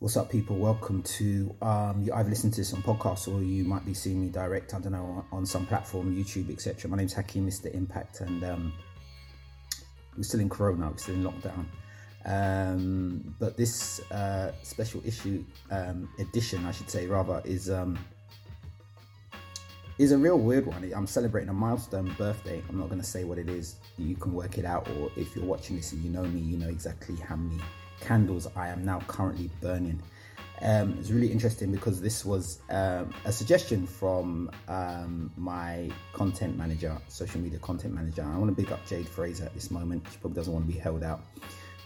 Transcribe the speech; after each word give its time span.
What's 0.00 0.16
up, 0.16 0.30
people? 0.30 0.54
Welcome 0.54 1.02
to. 1.02 1.56
Um, 1.60 2.04
you 2.04 2.12
either 2.12 2.30
listen 2.30 2.52
to 2.52 2.58
this 2.58 2.72
on 2.72 2.84
podcast 2.84 3.26
or 3.26 3.42
you 3.42 3.64
might 3.64 3.84
be 3.84 3.94
seeing 3.94 4.22
me 4.22 4.28
direct. 4.28 4.72
I 4.72 4.78
don't 4.78 4.92
know 4.92 5.24
on, 5.32 5.44
some 5.44 5.66
platform, 5.66 6.14
YouTube, 6.14 6.52
etc. 6.52 6.88
My 6.88 6.96
name's 6.96 7.14
Hakeem, 7.14 7.44
Mr. 7.44 7.74
Impact, 7.74 8.20
and 8.20 8.44
um, 8.44 8.72
we're 10.16 10.22
still 10.22 10.38
in 10.38 10.48
Corona. 10.48 10.88
We're 10.90 10.98
still 10.98 11.16
in 11.16 11.24
lockdown. 11.24 11.66
Um, 12.24 13.34
but 13.40 13.56
this 13.56 14.00
uh, 14.12 14.52
special 14.62 15.02
issue 15.04 15.44
um, 15.72 16.08
edition, 16.20 16.64
I 16.64 16.70
should 16.70 16.88
say, 16.88 17.08
rather, 17.08 17.42
is 17.44 17.68
um, 17.68 17.98
is 19.98 20.12
a 20.12 20.18
real 20.18 20.38
weird 20.38 20.66
one. 20.66 20.92
I'm 20.94 21.08
celebrating 21.08 21.48
a 21.48 21.54
milestone 21.54 22.14
birthday. 22.16 22.62
I'm 22.68 22.78
not 22.78 22.88
going 22.88 23.00
to 23.00 23.06
say 23.06 23.24
what 23.24 23.36
it 23.38 23.48
is. 23.48 23.80
You 23.98 24.14
can 24.14 24.32
work 24.32 24.58
it 24.58 24.64
out, 24.64 24.88
or 24.90 25.10
if 25.16 25.34
you're 25.34 25.44
watching 25.44 25.74
this 25.74 25.90
and 25.90 26.04
you 26.04 26.10
know 26.10 26.22
me, 26.22 26.38
you 26.38 26.56
know 26.56 26.68
exactly 26.68 27.16
how 27.16 27.34
many 27.34 27.60
candles 28.00 28.46
I 28.56 28.68
am 28.68 28.84
now 28.84 29.00
currently 29.06 29.50
burning. 29.60 30.02
Um, 30.60 30.96
it's 30.98 31.10
really 31.10 31.30
interesting 31.30 31.70
because 31.70 32.00
this 32.00 32.24
was 32.24 32.58
um, 32.70 33.14
a 33.24 33.30
suggestion 33.30 33.86
from 33.86 34.50
um, 34.66 35.30
my 35.36 35.88
content 36.12 36.56
manager, 36.56 36.96
social 37.06 37.40
media 37.40 37.60
content 37.60 37.94
manager. 37.94 38.22
I 38.22 38.36
want 38.36 38.56
to 38.56 38.62
big 38.62 38.72
up 38.72 38.84
Jade 38.86 39.08
Fraser 39.08 39.44
at 39.44 39.54
this 39.54 39.70
moment. 39.70 40.04
She 40.10 40.18
probably 40.18 40.34
doesn't 40.34 40.52
want 40.52 40.66
to 40.66 40.72
be 40.72 40.78
held 40.78 41.04
out, 41.04 41.20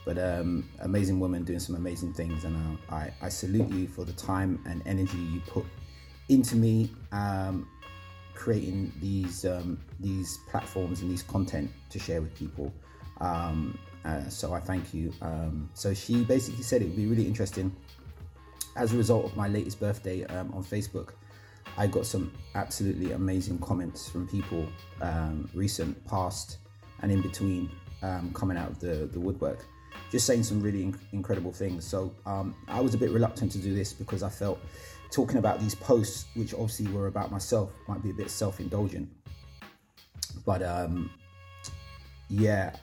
but 0.07 0.19
um, 0.19 0.69
amazing 0.81 1.21
woman 1.21 1.45
doing 1.45 1.61
some 1.61 1.75
amazing 1.75 2.15
things, 2.15 2.45
and 2.45 2.57
uh, 2.57 2.95
I, 2.95 3.13
I, 3.21 3.29
salute 3.29 3.71
you 3.71 3.87
for 3.89 4.05
the 4.05 4.13
time 4.13 4.59
and 4.65 4.83
energy 4.87 5.19
you 5.19 5.41
put 5.41 5.67
into 6.31 6.57
me 6.57 6.91
um, 7.13 7.69
creating 8.35 8.91
these 9.01 9.45
these 10.01 10.39
platforms 10.51 11.03
and 11.03 11.11
these 11.11 11.23
content 11.23 11.71
to 11.91 11.99
share 11.99 12.23
with 12.23 12.35
people. 12.35 12.73
Um, 13.21 13.79
uh, 14.05 14.29
so 14.29 14.53
I 14.53 14.61
thank 14.61 14.93
you. 14.93 15.13
Um, 15.21 15.71
so 15.75 15.95
she 15.95 16.25
basically 16.25 16.63
said 16.63 16.83
it 16.83 16.87
would 16.87 16.97
be 16.97 17.07
really 17.07 17.27
interesting. 17.27 17.75
As 18.77 18.93
a 18.93 18.97
result 18.97 19.27
of 19.27 19.37
my 19.37 19.49
latest 19.49 19.79
birthday 19.81 20.25
um, 20.27 20.53
on 20.55 20.65
Facebook, 20.65 21.11
I 21.77 21.87
got 21.87 22.07
some 22.07 22.33
absolutely 22.55 23.13
amazing 23.13 23.59
comments 23.59 24.09
from 24.09 24.29
people, 24.29 24.67
um, 25.01 25.49
recent, 25.55 26.05
past, 26.07 26.59
and 27.01 27.11
in 27.11 27.23
between, 27.23 27.71
um, 28.03 28.33
coming 28.35 28.57
out 28.57 28.71
of 28.71 28.81
the, 28.81 29.09
the 29.13 29.21
woodwork, 29.21 29.65
just 30.11 30.27
saying 30.27 30.43
some 30.43 30.61
really 30.61 30.85
inc- 30.85 30.99
incredible 31.13 31.53
things. 31.53 31.85
So 31.87 32.15
um, 32.27 32.55
I 32.69 32.81
was 32.81 32.95
a 32.95 32.99
bit 32.99 33.11
reluctant 33.11 33.53
to 33.53 33.59
do 33.59 33.75
this 33.75 33.93
because 33.93 34.23
I 34.23 34.29
felt 34.29 34.59
talking 35.11 35.39
about 35.39 35.61
these 35.61 35.75
posts, 35.75 36.27
which 36.35 36.53
obviously 36.55 36.89
were 36.89 37.07
about 37.07 37.31
myself, 37.31 37.71
might 37.89 38.03
be 38.03 38.11
a 38.11 38.15
bit 38.15 38.31
self 38.31 38.61
indulgent. 38.61 39.09
But 40.45 40.63
um, 40.63 41.11
yeah, 42.29 42.75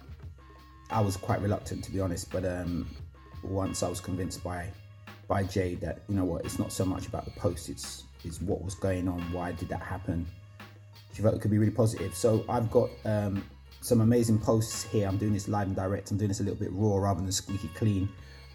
I 0.90 1.02
was 1.02 1.18
quite 1.18 1.42
reluctant 1.42 1.84
to 1.86 1.92
be 1.92 2.00
honest, 2.00 2.32
but 2.32 2.46
um, 2.46 2.88
once 3.44 3.84
I 3.84 3.90
was 3.90 4.00
convinced 4.00 4.44
by 4.44 4.68
by 5.28 5.44
Jay 5.44 5.76
that 5.76 6.00
you 6.10 6.16
know 6.16 6.26
what, 6.26 6.44
it's 6.44 6.58
not 6.58 6.72
so 6.72 6.86
much 6.86 7.08
about 7.08 7.26
the 7.26 7.32
post, 7.32 7.70
it's 7.70 8.06
it's 8.24 8.42
what 8.42 8.64
was 8.64 8.76
going 8.76 9.08
on, 9.08 9.20
why 9.32 9.52
did 9.52 9.70
that 9.70 9.82
happen. 9.82 10.26
She 11.14 11.22
felt 11.22 11.36
it 11.36 11.42
could 11.42 11.52
be 11.52 11.58
really 11.58 11.72
positive. 11.72 12.16
So 12.16 12.46
I've 12.50 12.70
got 12.72 12.90
um, 13.06 13.44
some 13.82 14.02
amazing 14.02 14.40
posts 14.40 14.84
here. 14.84 15.08
I'm 15.08 15.18
doing 15.18 15.34
this 15.34 15.48
live 15.48 15.68
and 15.68 15.76
direct. 15.76 16.12
I'm 16.12 16.18
doing 16.18 16.28
this 16.30 16.40
a 16.40 16.44
little 16.44 16.60
bit 16.60 16.70
raw 16.72 16.98
rather 16.98 17.22
than 17.22 17.32
squeaky 17.32 17.70
clean. 17.76 18.10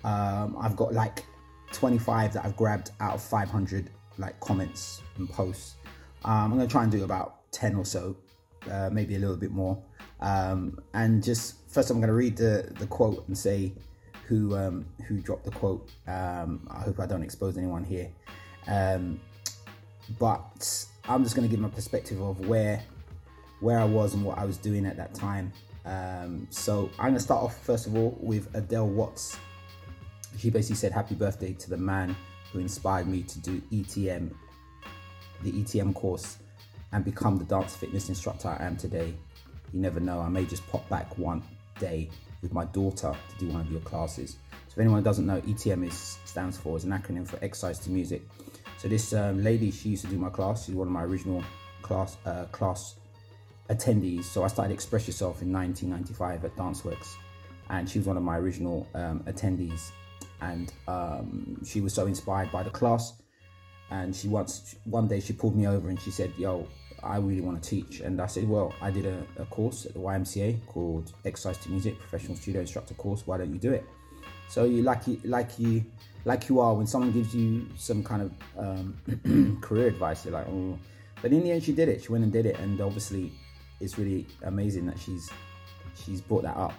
Um, 0.05 0.57
I've 0.61 0.77
got 0.77 0.93
like 0.93 1.25
25 1.73 2.35
that 2.35 2.45
I've 2.45 2.57
grabbed 2.57 2.91
out 3.01 3.15
of 3.15 3.23
500 3.23 3.91
like 4.19 4.39
comments 4.41 5.03
and 5.17 5.29
posts. 5.29 5.77
Um, 6.25 6.53
I'm 6.53 6.59
gonna 6.59 6.67
try 6.67 6.83
and 6.83 6.93
do 6.93 7.05
about 7.05 7.51
10 7.53 7.75
or 7.75 7.85
so, 7.85 8.17
uh, 8.71 8.91
maybe 8.93 9.17
a 9.17 9.19
little 9.19 9.37
bit 9.37 9.51
more. 9.51 9.83
Um, 10.25 10.79
and 10.95 11.23
just 11.23 11.57
first, 11.69 11.91
I'm 11.91 11.99
going 11.99 12.09
to 12.09 12.15
read 12.15 12.39
the, 12.39 12.73
the 12.79 12.87
quote 12.87 13.29
and 13.29 13.37
say 13.37 13.75
who 14.27 14.57
um, 14.57 14.87
who 15.07 15.21
dropped 15.21 15.45
the 15.45 15.51
quote. 15.51 15.91
Um, 16.09 16.67
I 16.71 16.81
hope 16.81 16.99
I 16.99 17.05
don't 17.05 17.23
expose 17.23 17.59
anyone 17.59 17.85
here. 17.85 18.11
Um, 18.67 19.21
but 20.19 20.87
I'm 21.07 21.23
just 21.23 21.37
going 21.37 21.47
to 21.47 21.51
give 21.51 21.61
my 21.61 21.69
perspective 21.69 22.23
of 22.23 22.49
where 22.49 22.83
where 23.61 23.79
I 23.79 23.85
was 23.85 24.15
and 24.15 24.25
what 24.25 24.39
I 24.39 24.47
was 24.47 24.57
doing 24.57 24.87
at 24.87 24.97
that 24.97 25.15
time. 25.15 25.53
Um, 25.85 26.47
so 26.49 26.89
I'm 26.99 27.09
going 27.09 27.15
to 27.15 27.21
start 27.21 27.43
off 27.43 27.63
first 27.63 27.87
of 27.87 27.95
all 27.95 28.17
with 28.19 28.49
Adele 28.55 28.89
Watts. 28.89 29.39
She 30.39 30.49
basically 30.49 30.77
said, 30.77 30.93
"Happy 30.93 31.15
birthday 31.15 31.53
to 31.53 31.69
the 31.69 31.77
man 31.77 32.17
who 32.51 32.61
inspired 32.61 33.07
me 33.07 33.25
to 33.25 33.39
do 33.41 33.61
ETM, 33.71 34.33
the 35.43 35.53
ETM 35.53 35.95
course, 35.95 36.39
and 36.93 37.05
become 37.05 37.37
the 37.37 37.45
dance 37.45 37.77
fitness 37.77 38.09
instructor 38.09 38.49
I 38.49 38.65
am 38.65 38.79
today." 38.79 39.13
You 39.75 39.81
never 39.81 39.99
know. 39.99 40.21
I 40.21 40.29
may 40.29 40.45
just 40.45 40.67
pop 40.69 40.89
back 40.89 41.19
one 41.19 41.43
day 41.81 42.09
with 42.41 42.53
my 42.53 42.65
daughter 42.67 43.13
to 43.13 43.45
do 43.45 43.51
one 43.51 43.61
of 43.61 43.71
your 43.71 43.81
classes. 43.81 44.37
So 44.69 44.75
if 44.75 44.79
anyone 44.79 45.03
doesn't 45.03 45.27
know, 45.27 45.41
ETM 45.41 45.87
is 45.87 46.19
stands 46.25 46.57
for 46.57 46.77
is 46.77 46.85
an 46.85 46.93
acronym 46.93 47.27
for 47.27 47.39
exercise 47.43 47.81
to 47.81 47.91
music. 47.91 48.23
So 48.79 48.87
this 48.87 49.13
um, 49.13 49.43
lady, 49.43 49.71
she 49.73 49.91
used 49.91 50.05
to 50.05 50.11
do 50.11 50.17
my 50.17 50.31
class. 50.31 50.67
She's 50.67 50.75
one 50.77 50.87
of 50.87 50.93
my 50.93 51.03
original 51.03 51.43
class 51.83 52.17
uh, 52.25 52.45
class 52.53 52.95
attendees. 53.69 54.25
So 54.25 54.45
I 54.45 54.47
started 54.47 54.73
Express 54.73 55.09
Yourself 55.09 55.43
in 55.43 55.53
1995 55.53 56.45
at 56.45 56.57
Danceworks, 56.57 57.17
and 57.71 57.89
she 57.89 57.99
was 57.99 58.07
one 58.07 58.17
of 58.17 58.23
my 58.23 58.39
original 58.39 58.87
um, 58.95 59.21
attendees. 59.21 59.91
And 60.41 60.73
um, 60.87 61.61
she 61.65 61.81
was 61.81 61.95
so 61.95 62.07
inspired 62.07 62.53
by 62.53 62.63
the 62.63 62.71
class, 62.71 63.15
and 63.91 64.15
she 64.15 64.29
once 64.29 64.77
one 64.85 65.09
day 65.09 65.19
she 65.19 65.33
pulled 65.33 65.57
me 65.57 65.67
over 65.67 65.89
and 65.89 66.01
she 66.01 66.11
said, 66.11 66.33
"Yo, 66.37 66.69
I 67.05 67.19
really 67.19 67.41
want 67.41 67.63
to 67.63 67.69
teach. 67.69 68.01
And 68.01 68.21
I 68.21 68.27
said, 68.27 68.49
well, 68.49 68.75
I 68.81 68.91
did 68.91 69.07
a, 69.07 69.25
a, 69.39 69.45
course 69.47 69.87
at 69.87 69.95
the 69.95 70.01
YMCA 70.01 70.67
called 70.67 71.13
Exercise 71.25 71.59
to 71.59 71.71
Music 71.71 71.99
Professional 71.99 72.37
Studio 72.37 72.61
Instructor 72.61 72.95
course. 72.95 73.27
Why 73.27 73.39
don't 73.39 73.53
you 73.53 73.59
do 73.59 73.73
it? 73.73 73.85
So 74.49 74.65
you 74.65 74.83
like 74.83 75.07
you 75.07 75.21
like 75.25 75.59
you 75.59 75.85
like 76.25 76.49
you 76.49 76.61
are 76.61 76.75
when 76.75 76.87
someone 76.87 77.13
gives 77.13 77.35
you 77.35 77.67
some 77.77 78.03
kind 78.03 78.23
of 78.23 78.33
um, 78.59 79.59
career 79.63 79.89
advice, 79.89 80.25
you're 80.25 80.35
like, 80.35 80.47
oh. 80.49 80.79
But 81.23 81.33
in 81.33 81.43
the 81.43 81.53
end, 81.53 81.63
she 81.63 81.73
did 81.73 81.89
it. 81.89 82.03
She 82.03 82.13
went 82.13 82.25
and 82.25 82.33
did 82.33 82.47
it, 82.47 82.59
and 82.59 82.81
obviously, 82.81 83.33
it's 83.81 83.99
really 83.99 84.27
amazing 84.43 84.87
that 84.87 84.99
she's 84.99 85.31
she's 86.05 86.21
brought 86.21 86.43
that 86.43 86.57
up. 86.57 86.75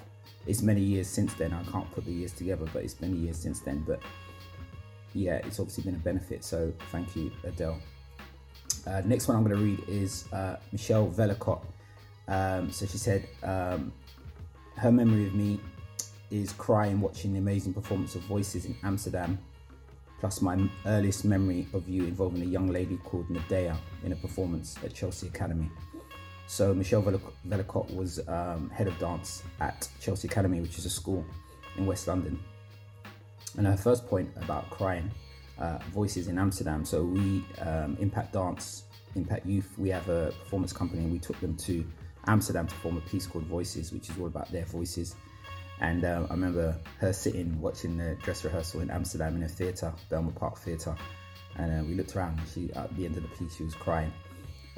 It's 0.46 0.62
many 0.62 0.82
years 0.82 1.08
since 1.08 1.34
then. 1.34 1.54
I 1.54 1.64
can't 1.72 1.90
put 1.92 2.06
the 2.06 2.12
years 2.12 2.34
together, 2.34 2.66
but 2.72 2.84
it's 2.84 3.00
many 3.02 3.18
years 3.18 3.38
since 3.38 3.60
then. 3.62 3.84
But 3.88 4.02
yeah, 5.14 5.38
it's 5.38 5.60
obviously 5.60 5.84
been 5.86 5.96
a 5.96 6.04
benefit. 6.04 6.44
So 6.44 6.72
thank 6.92 7.16
you, 7.16 7.32
Adele. 7.44 7.80
Uh, 8.88 9.02
next 9.06 9.28
one 9.28 9.36
I'm 9.36 9.44
going 9.44 9.58
to 9.58 9.64
read 9.64 9.84
is 9.88 10.32
uh, 10.32 10.58
Michelle 10.72 11.08
Vellacott. 11.08 11.64
Um, 12.28 12.72
so 12.72 12.86
she 12.86 12.98
said, 12.98 13.28
um, 13.44 13.92
her 14.78 14.92
memory 14.92 15.28
of 15.28 15.34
me 15.34 15.60
is 16.32 16.52
crying 16.54 17.00
watching 17.02 17.34
the 17.34 17.40
amazing 17.40 17.74
performance 17.74 18.16
of 18.16 18.22
Voices 18.24 18.66
in 18.66 18.76
Amsterdam, 18.84 19.38
plus 20.20 20.42
my 20.42 20.58
earliest 20.86 21.26
memory 21.26 21.68
of 21.74 21.88
you 21.88 22.04
involving 22.04 22.42
a 22.42 22.46
young 22.46 22.68
lady 22.68 22.98
called 22.98 23.30
Medea 23.30 23.78
in 24.04 24.12
a 24.12 24.16
performance 24.16 24.76
at 24.84 24.94
Chelsea 24.94 25.28
Academy. 25.28 25.70
So 26.48 26.74
Michelle 26.74 27.02
Vellacott 27.02 27.94
was 27.96 28.28
um, 28.28 28.70
head 28.70 28.88
of 28.88 28.98
dance 29.00 29.44
at 29.60 29.88
Chelsea 30.00 30.28
Academy, 30.28 30.62
which 30.62 30.78
is 30.78 30.86
a 30.86 30.90
school 30.90 31.26
in 31.78 31.86
West 31.86 32.08
London. 32.08 32.40
And 33.58 33.66
her 33.66 33.78
first 33.78 34.06
point 34.08 34.30
about 34.36 34.70
crying 34.70 35.10
uh, 35.60 35.80
voices 35.92 36.28
in 36.28 36.38
Amsterdam. 36.38 36.86
So 36.86 37.04
we 37.04 37.46
um, 37.62 37.98
Impact 38.00 38.34
Dance, 38.34 38.84
Impact 39.16 39.46
Youth. 39.46 39.72
We 39.78 39.90
have 39.90 40.10
a 40.10 40.34
performance 40.44 40.74
company, 40.74 41.04
and 41.04 41.12
we 41.12 41.20
took 41.20 41.40
them 41.40 41.56
to 41.58 41.86
Amsterdam 42.28 42.68
to 42.68 42.76
form 42.76 42.98
a 42.98 43.02
piece 43.02 43.28
called 43.28 43.46
Voices, 43.46 43.92
which 43.92 44.10
is 44.10 44.18
all 44.18 44.28
about 44.28 44.52
their 44.52 44.66
voices. 44.66 45.16
And 45.82 46.06
uh, 46.06 46.26
I 46.30 46.34
remember 46.34 46.78
her 47.00 47.12
sitting 47.12 47.60
watching 47.60 47.98
the 47.98 48.16
dress 48.24 48.44
rehearsal 48.44 48.82
in 48.82 48.90
Amsterdam 48.90 49.36
in 49.36 49.44
a 49.44 49.48
theatre, 49.48 49.94
Belmer 50.10 50.34
Park 50.34 50.58
Theatre, 50.58 50.96
and 51.58 51.82
uh, 51.82 51.84
we 51.88 51.96
looked 51.96 52.16
around. 52.16 52.40
And 52.40 52.48
she, 52.48 52.74
at 52.74 52.96
the 52.96 53.06
end 53.06 53.18
of 53.18 53.24
the 53.24 53.30
piece, 53.30 53.56
she 53.56 53.64
was 53.64 53.76
crying. 53.76 54.12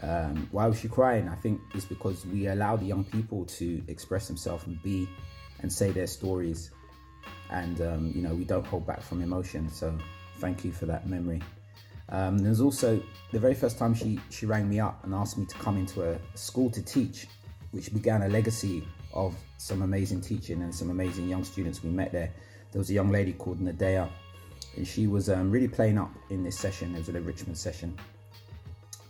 Um, 0.02 0.48
why 0.52 0.68
was 0.68 0.80
she 0.80 0.88
crying? 0.88 1.28
I 1.28 1.36
think 1.36 1.62
it's 1.74 1.86
because 1.86 2.26
we 2.26 2.48
allow 2.48 2.76
the 2.76 2.86
young 2.86 3.04
people 3.04 3.46
to 3.46 3.82
express 3.88 4.28
themselves 4.28 4.66
and 4.66 4.82
be 4.84 5.10
and 5.62 5.74
say 5.74 5.92
their 5.92 6.06
stories, 6.06 6.72
and 7.50 7.82
um, 7.82 8.12
you 8.16 8.22
know 8.22 8.34
we 8.34 8.46
don't 8.46 8.66
hold 8.66 8.86
back 8.86 9.02
from 9.02 9.22
emotion. 9.22 9.70
So 9.70 9.98
thank 10.38 10.64
you 10.64 10.72
for 10.72 10.86
that 10.86 11.08
memory. 11.08 11.42
Um, 12.10 12.38
there's 12.38 12.62
also 12.62 13.02
the 13.32 13.40
very 13.40 13.54
first 13.54 13.78
time 13.78 13.94
she 13.94 14.20
she 14.30 14.46
rang 14.46 14.70
me 14.70 14.80
up 14.80 15.04
and 15.04 15.14
asked 15.14 15.38
me 15.38 15.46
to 15.46 15.56
come 15.56 15.78
into 15.78 16.10
a 16.10 16.18
school 16.36 16.70
to 16.72 16.82
teach, 16.82 17.28
which 17.72 17.94
began 17.94 18.24
a 18.24 18.30
legacy 18.30 18.88
of 19.14 19.36
some 19.58 19.82
amazing 19.82 20.22
teaching 20.22 20.62
and 20.62 20.74
some 20.74 20.90
amazing 20.90 21.28
young 21.28 21.44
students 21.44 21.84
we 21.84 21.90
met 21.90 22.12
there. 22.12 22.32
There 22.72 22.80
was 22.80 22.90
a 22.90 22.94
young 22.94 23.12
lady 23.12 23.34
called 23.34 23.60
Nadea, 23.60 24.10
and 24.76 24.88
she 24.88 25.08
was 25.08 25.30
um, 25.30 25.52
really 25.52 25.68
playing 25.68 25.98
up 25.98 26.12
in 26.30 26.44
this 26.44 26.58
session. 26.58 26.96
It 26.96 27.00
was 27.00 27.10
an 27.10 27.18
enrichment 27.18 27.58
session, 27.58 27.98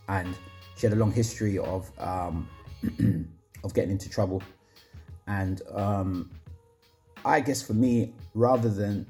and 0.08 0.34
she 0.76 0.88
had 0.88 0.94
a 0.94 1.00
long 1.00 1.12
history 1.12 1.60
of 1.60 1.92
um, 2.00 2.50
of 3.64 3.74
getting 3.74 3.92
into 3.92 4.10
trouble. 4.10 4.42
And 5.28 5.62
um, 5.74 6.32
I 7.26 7.42
guess 7.42 7.62
for 7.62 7.74
me, 7.74 8.14
rather 8.34 8.70
than 8.70 9.06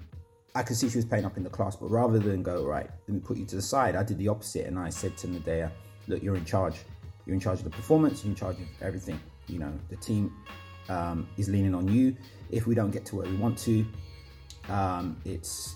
I 0.58 0.64
could 0.64 0.76
see 0.76 0.90
she 0.90 0.98
was 0.98 1.06
playing 1.06 1.24
up 1.24 1.38
in 1.38 1.44
the 1.44 1.52
class, 1.52 1.76
but 1.76 1.92
rather 1.92 2.18
than 2.18 2.42
go, 2.42 2.66
right, 2.66 2.90
let 3.08 3.10
me 3.14 3.20
put 3.20 3.38
you 3.38 3.46
to 3.46 3.58
the 3.58 3.62
side, 3.62 3.96
I 3.96 4.02
did 4.02 4.18
the 4.18 4.28
opposite 4.28 4.66
and 4.66 4.80
I 4.80 4.90
said 4.90 5.16
to 5.18 5.28
Nadea, 5.28 5.70
look, 6.08 6.24
you're 6.24 6.36
in 6.36 6.46
charge. 6.46 6.78
You're 7.28 7.36
in 7.36 7.40
charge 7.40 7.60
of 7.60 7.66
the 7.66 7.70
performance, 7.70 8.24
you're 8.24 8.32
in 8.32 8.36
charge 8.36 8.56
of 8.56 8.66
everything. 8.82 9.20
You 9.46 9.60
know, 9.60 9.72
the 9.90 9.98
team 9.98 10.34
um, 10.90 11.28
is 11.38 11.48
leaning 11.48 11.76
on 11.76 11.88
you. 11.88 12.16
If 12.50 12.66
we 12.66 12.74
don't 12.74 12.90
get 12.90 13.06
to 13.06 13.18
where 13.18 13.28
we 13.28 13.36
want 13.36 13.56
to, 13.60 13.86
um, 14.68 15.16
it's 15.26 15.76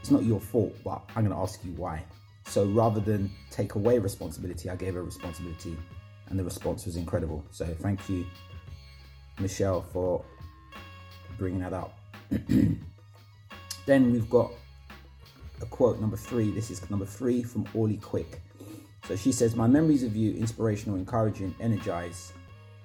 it's 0.00 0.10
not 0.10 0.24
your 0.24 0.40
fault, 0.40 0.74
but 0.82 1.02
I'm 1.14 1.24
going 1.24 1.36
to 1.36 1.40
ask 1.40 1.64
you 1.64 1.70
why. 1.72 2.02
So 2.46 2.64
rather 2.66 3.00
than 3.00 3.30
take 3.52 3.76
away 3.76 4.00
responsibility, 4.00 4.68
I 4.70 4.74
gave 4.74 4.94
her 4.94 5.04
responsibility, 5.04 5.76
and 6.28 6.38
the 6.38 6.44
response 6.44 6.84
was 6.84 6.96
incredible. 6.96 7.44
So 7.52 7.64
thank 7.66 8.08
you, 8.08 8.26
Michelle, 9.38 9.82
for 9.82 10.24
bringing 11.38 11.60
that 11.60 11.72
up. 11.72 11.96
then 13.86 14.12
we've 14.12 14.28
got 14.28 14.52
a 15.62 15.66
quote 15.66 16.00
number 16.00 16.16
three. 16.16 16.50
This 16.50 16.70
is 16.70 16.88
number 16.90 17.06
three 17.06 17.42
from 17.42 17.66
Orley 17.72 17.96
Quick. 17.96 18.40
So 19.06 19.16
she 19.16 19.32
says, 19.32 19.54
My 19.54 19.66
memories 19.66 20.02
of 20.02 20.16
you, 20.16 20.34
inspirational, 20.34 20.96
encouraging, 20.96 21.54
energized, 21.60 22.32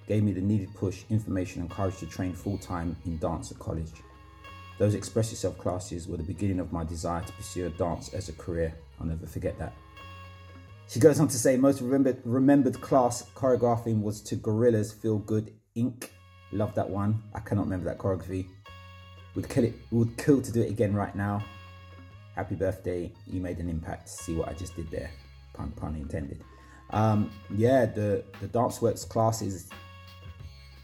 gave 0.08 0.24
me 0.24 0.34
the 0.34 0.42
needed 0.42 0.74
push, 0.76 1.04
information, 1.10 1.62
and 1.62 1.70
courage 1.70 1.98
to 1.98 2.06
train 2.06 2.34
full 2.34 2.58
time 2.58 2.96
in 3.06 3.18
dance 3.18 3.52
at 3.52 3.60
college. 3.60 3.92
Those 4.78 4.96
Express 4.96 5.32
Yourself 5.32 5.58
classes 5.58 6.08
were 6.08 6.18
the 6.18 6.24
beginning 6.24 6.60
of 6.60 6.72
my 6.72 6.84
desire 6.84 7.24
to 7.24 7.34
pursue 7.34 7.70
dance 7.78 8.14
as 8.14 8.30
a 8.30 8.34
career. 8.34 8.74
I'll 9.00 9.08
never 9.08 9.26
forget 9.26 9.58
that. 9.60 9.74
She 10.88 11.00
goes 11.00 11.20
on 11.20 11.28
to 11.30 11.38
say, 11.38 11.56
most 11.56 11.82
remembered, 11.82 12.22
remembered 12.26 12.82
class 12.82 13.24
choreographing 13.36 14.02
was 14.02 14.22
to 14.24 14.36
Gorillaz 14.36 14.94
Feel 14.94 15.20
Good 15.20 15.54
Inc. 15.78 16.10
Love 16.52 16.76
that 16.76 16.90
one. 16.90 17.24
I 17.34 17.40
cannot 17.40 17.66
remember 17.66 17.86
that 17.86 17.98
choreography. 17.98 18.48
Would 19.36 19.50
kill 19.50 19.64
it. 19.64 19.74
Would 19.92 20.18
kill 20.18 20.42
to 20.42 20.52
do 20.52 20.62
it 20.62 20.70
again 20.70 20.94
right 20.94 21.16
now. 21.16 21.44
Happy 22.36 22.56
birthday. 22.56 23.12
You 23.28 23.42
made 23.42 23.60
an 23.60 23.70
impact. 23.70 24.10
See 24.10 24.36
what 24.36 24.50
I 24.50 24.54
just 24.54 24.76
did 24.76 24.90
there. 24.92 25.12
Pun 25.54 25.72
pun 25.72 25.96
intended. 25.96 26.44
Um, 26.90 27.32
yeah, 27.50 27.86
the 27.86 28.24
the 28.42 28.48
dance 28.48 28.82
works 28.82 29.06
classes. 29.06 29.70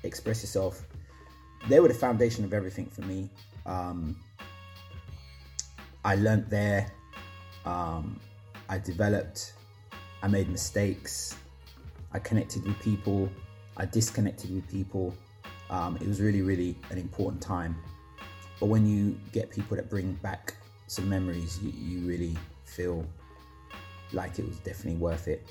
Express 0.03 0.41
yourself. 0.41 0.85
They 1.67 1.79
were 1.79 1.88
the 1.88 1.94
foundation 1.94 2.45
of 2.45 2.53
everything 2.53 2.85
for 2.85 3.01
me. 3.01 3.29
Um, 3.65 4.17
I 6.05 6.15
learned 6.15 6.49
there. 6.49 6.91
Um, 7.65 8.19
I 8.69 8.77
developed. 8.77 9.53
I 10.23 10.27
made 10.27 10.49
mistakes. 10.49 11.35
I 12.13 12.19
connected 12.19 12.65
with 12.65 12.79
people. 12.79 13.29
I 13.75 13.85
disconnected 13.85 14.53
with 14.53 14.67
people. 14.69 15.13
Um, 15.69 15.97
it 15.97 16.07
was 16.07 16.21
really, 16.21 16.41
really 16.41 16.77
an 16.89 16.97
important 16.97 17.41
time. 17.41 17.75
But 18.59 18.68
when 18.68 18.88
you 18.88 19.18
get 19.31 19.50
people 19.51 19.77
that 19.77 19.89
bring 19.89 20.13
back 20.15 20.56
some 20.88 21.07
memories, 21.09 21.59
you, 21.62 21.71
you 21.71 22.07
really 22.07 22.36
feel 22.65 23.06
like 24.13 24.39
it 24.39 24.48
was 24.48 24.57
definitely 24.59 25.00
worth 25.00 25.27
it. 25.27 25.48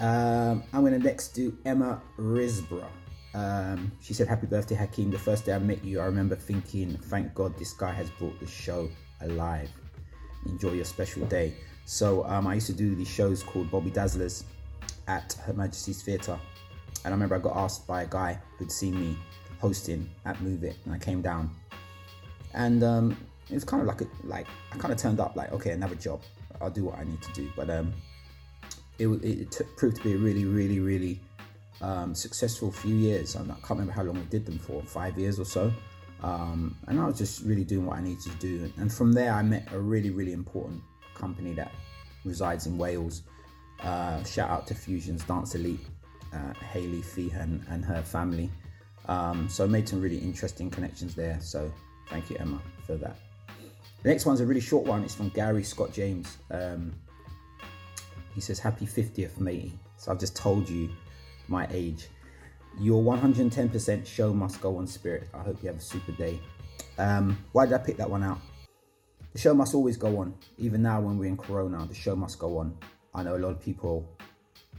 Um, 0.00 0.62
I'm 0.72 0.80
going 0.80 0.92
to 0.92 0.98
next 0.98 1.28
do 1.28 1.56
Emma 1.64 2.00
Risbrough. 2.18 2.86
Um, 3.34 3.92
she 4.00 4.14
said, 4.14 4.26
Happy 4.26 4.46
birthday, 4.46 4.74
Hakeem. 4.74 5.10
The 5.10 5.18
first 5.18 5.44
day 5.44 5.52
I 5.52 5.58
met 5.58 5.84
you, 5.84 6.00
I 6.00 6.06
remember 6.06 6.34
thinking, 6.34 6.96
Thank 6.96 7.34
God 7.34 7.56
this 7.58 7.72
guy 7.72 7.92
has 7.92 8.10
brought 8.10 8.38
the 8.40 8.46
show 8.46 8.88
alive. 9.20 9.70
Enjoy 10.46 10.72
your 10.72 10.86
special 10.86 11.26
day. 11.26 11.54
So, 11.84 12.24
um, 12.24 12.46
I 12.46 12.54
used 12.54 12.66
to 12.68 12.72
do 12.72 12.94
these 12.94 13.08
shows 13.08 13.42
called 13.42 13.70
Bobby 13.70 13.90
Dazzlers 13.90 14.44
at 15.06 15.34
Her 15.44 15.52
Majesty's 15.52 16.02
Theatre. 16.02 16.38
And 17.04 17.12
I 17.12 17.16
remember 17.16 17.34
I 17.34 17.38
got 17.38 17.56
asked 17.56 17.86
by 17.86 18.02
a 18.02 18.06
guy 18.06 18.38
who'd 18.58 18.72
seen 18.72 18.98
me 18.98 19.16
hosting 19.60 20.08
at 20.24 20.40
Move 20.40 20.64
It, 20.64 20.76
and 20.84 20.94
I 20.94 20.98
came 20.98 21.20
down. 21.20 21.50
And 22.54 22.82
um, 22.82 23.16
it 23.48 23.54
was 23.54 23.64
kind 23.64 23.80
of 23.80 23.86
like 23.86 24.00
a, 24.00 24.06
like 24.24 24.46
I 24.72 24.78
kind 24.78 24.92
of 24.92 24.98
turned 24.98 25.20
up 25.20 25.36
like, 25.36 25.52
okay, 25.52 25.70
another 25.70 25.94
job. 25.94 26.20
I'll 26.60 26.70
do 26.70 26.84
what 26.84 26.98
I 26.98 27.04
need 27.04 27.22
to 27.22 27.32
do. 27.32 27.50
But 27.56 27.70
um, 27.70 27.92
it 28.98 29.06
it, 29.06 29.50
t- 29.50 29.64
proved 29.76 29.96
to 29.96 30.02
be 30.02 30.12
a 30.12 30.18
really, 30.18 30.44
really, 30.44 30.80
really 30.80 31.20
um, 31.80 32.14
successful 32.14 32.70
few 32.70 32.94
years. 32.94 33.36
I 33.36 33.40
can't 33.40 33.70
remember 33.70 33.92
how 33.92 34.02
long 34.02 34.16
we 34.16 34.26
did 34.26 34.44
them 34.46 34.58
for, 34.58 34.82
five 34.82 35.18
years 35.18 35.38
or 35.40 35.44
so. 35.44 35.72
Um, 36.22 36.76
and 36.86 37.00
I 37.00 37.06
was 37.06 37.16
just 37.16 37.42
really 37.44 37.64
doing 37.64 37.86
what 37.86 37.96
I 37.96 38.02
needed 38.02 38.22
to 38.24 38.36
do. 38.38 38.70
And 38.78 38.92
from 38.92 39.12
there, 39.12 39.32
I 39.32 39.42
met 39.42 39.72
a 39.72 39.78
really, 39.78 40.10
really 40.10 40.32
important 40.32 40.82
company 41.14 41.54
that 41.54 41.72
resides 42.24 42.66
in 42.66 42.76
Wales. 42.76 43.22
Uh, 43.82 44.22
shout 44.24 44.50
out 44.50 44.66
to 44.66 44.74
Fusions 44.74 45.24
Dance 45.24 45.54
Elite, 45.54 45.86
uh, 46.34 46.52
Hayley 46.72 47.00
Feehan 47.00 47.62
and 47.70 47.84
her 47.84 48.02
family. 48.02 48.50
Um, 49.06 49.48
so 49.48 49.64
I 49.64 49.66
made 49.66 49.88
some 49.88 50.02
really 50.02 50.18
interesting 50.18 50.70
connections 50.70 51.14
there. 51.14 51.38
So 51.40 51.72
thank 52.10 52.28
you, 52.28 52.36
Emma, 52.38 52.60
for 52.86 52.96
that. 52.96 53.16
The 54.02 54.08
next 54.08 54.26
one's 54.26 54.40
a 54.40 54.46
really 54.46 54.60
short 54.60 54.84
one. 54.84 55.02
It's 55.04 55.14
from 55.14 55.28
Garry 55.30 55.62
Scott 55.62 55.92
James. 55.92 56.38
Um, 56.50 56.92
he 58.34 58.40
says, 58.40 58.58
Happy 58.58 58.86
50th, 58.86 59.38
matey. 59.40 59.72
So 59.96 60.10
I've 60.10 60.18
just 60.18 60.36
told 60.36 60.68
you 60.68 60.90
my 61.48 61.66
age. 61.70 62.08
Your 62.78 63.02
110% 63.02 64.06
show 64.06 64.32
must 64.32 64.60
go 64.60 64.76
on 64.76 64.86
spirit. 64.86 65.28
I 65.34 65.38
hope 65.38 65.62
you 65.62 65.68
have 65.68 65.78
a 65.78 65.82
super 65.82 66.12
day. 66.12 66.40
Um, 66.98 67.36
why 67.52 67.66
did 67.66 67.74
I 67.74 67.78
pick 67.78 67.96
that 67.96 68.08
one 68.08 68.22
out? 68.22 68.38
The 69.32 69.38
show 69.38 69.54
must 69.54 69.74
always 69.74 69.96
go 69.96 70.18
on. 70.18 70.34
Even 70.58 70.82
now, 70.82 71.00
when 71.00 71.18
we're 71.18 71.26
in 71.26 71.36
Corona, 71.36 71.86
the 71.86 71.94
show 71.94 72.16
must 72.16 72.38
go 72.38 72.58
on. 72.58 72.76
I 73.14 73.22
know 73.22 73.36
a 73.36 73.38
lot 73.38 73.50
of 73.50 73.60
people 73.60 74.08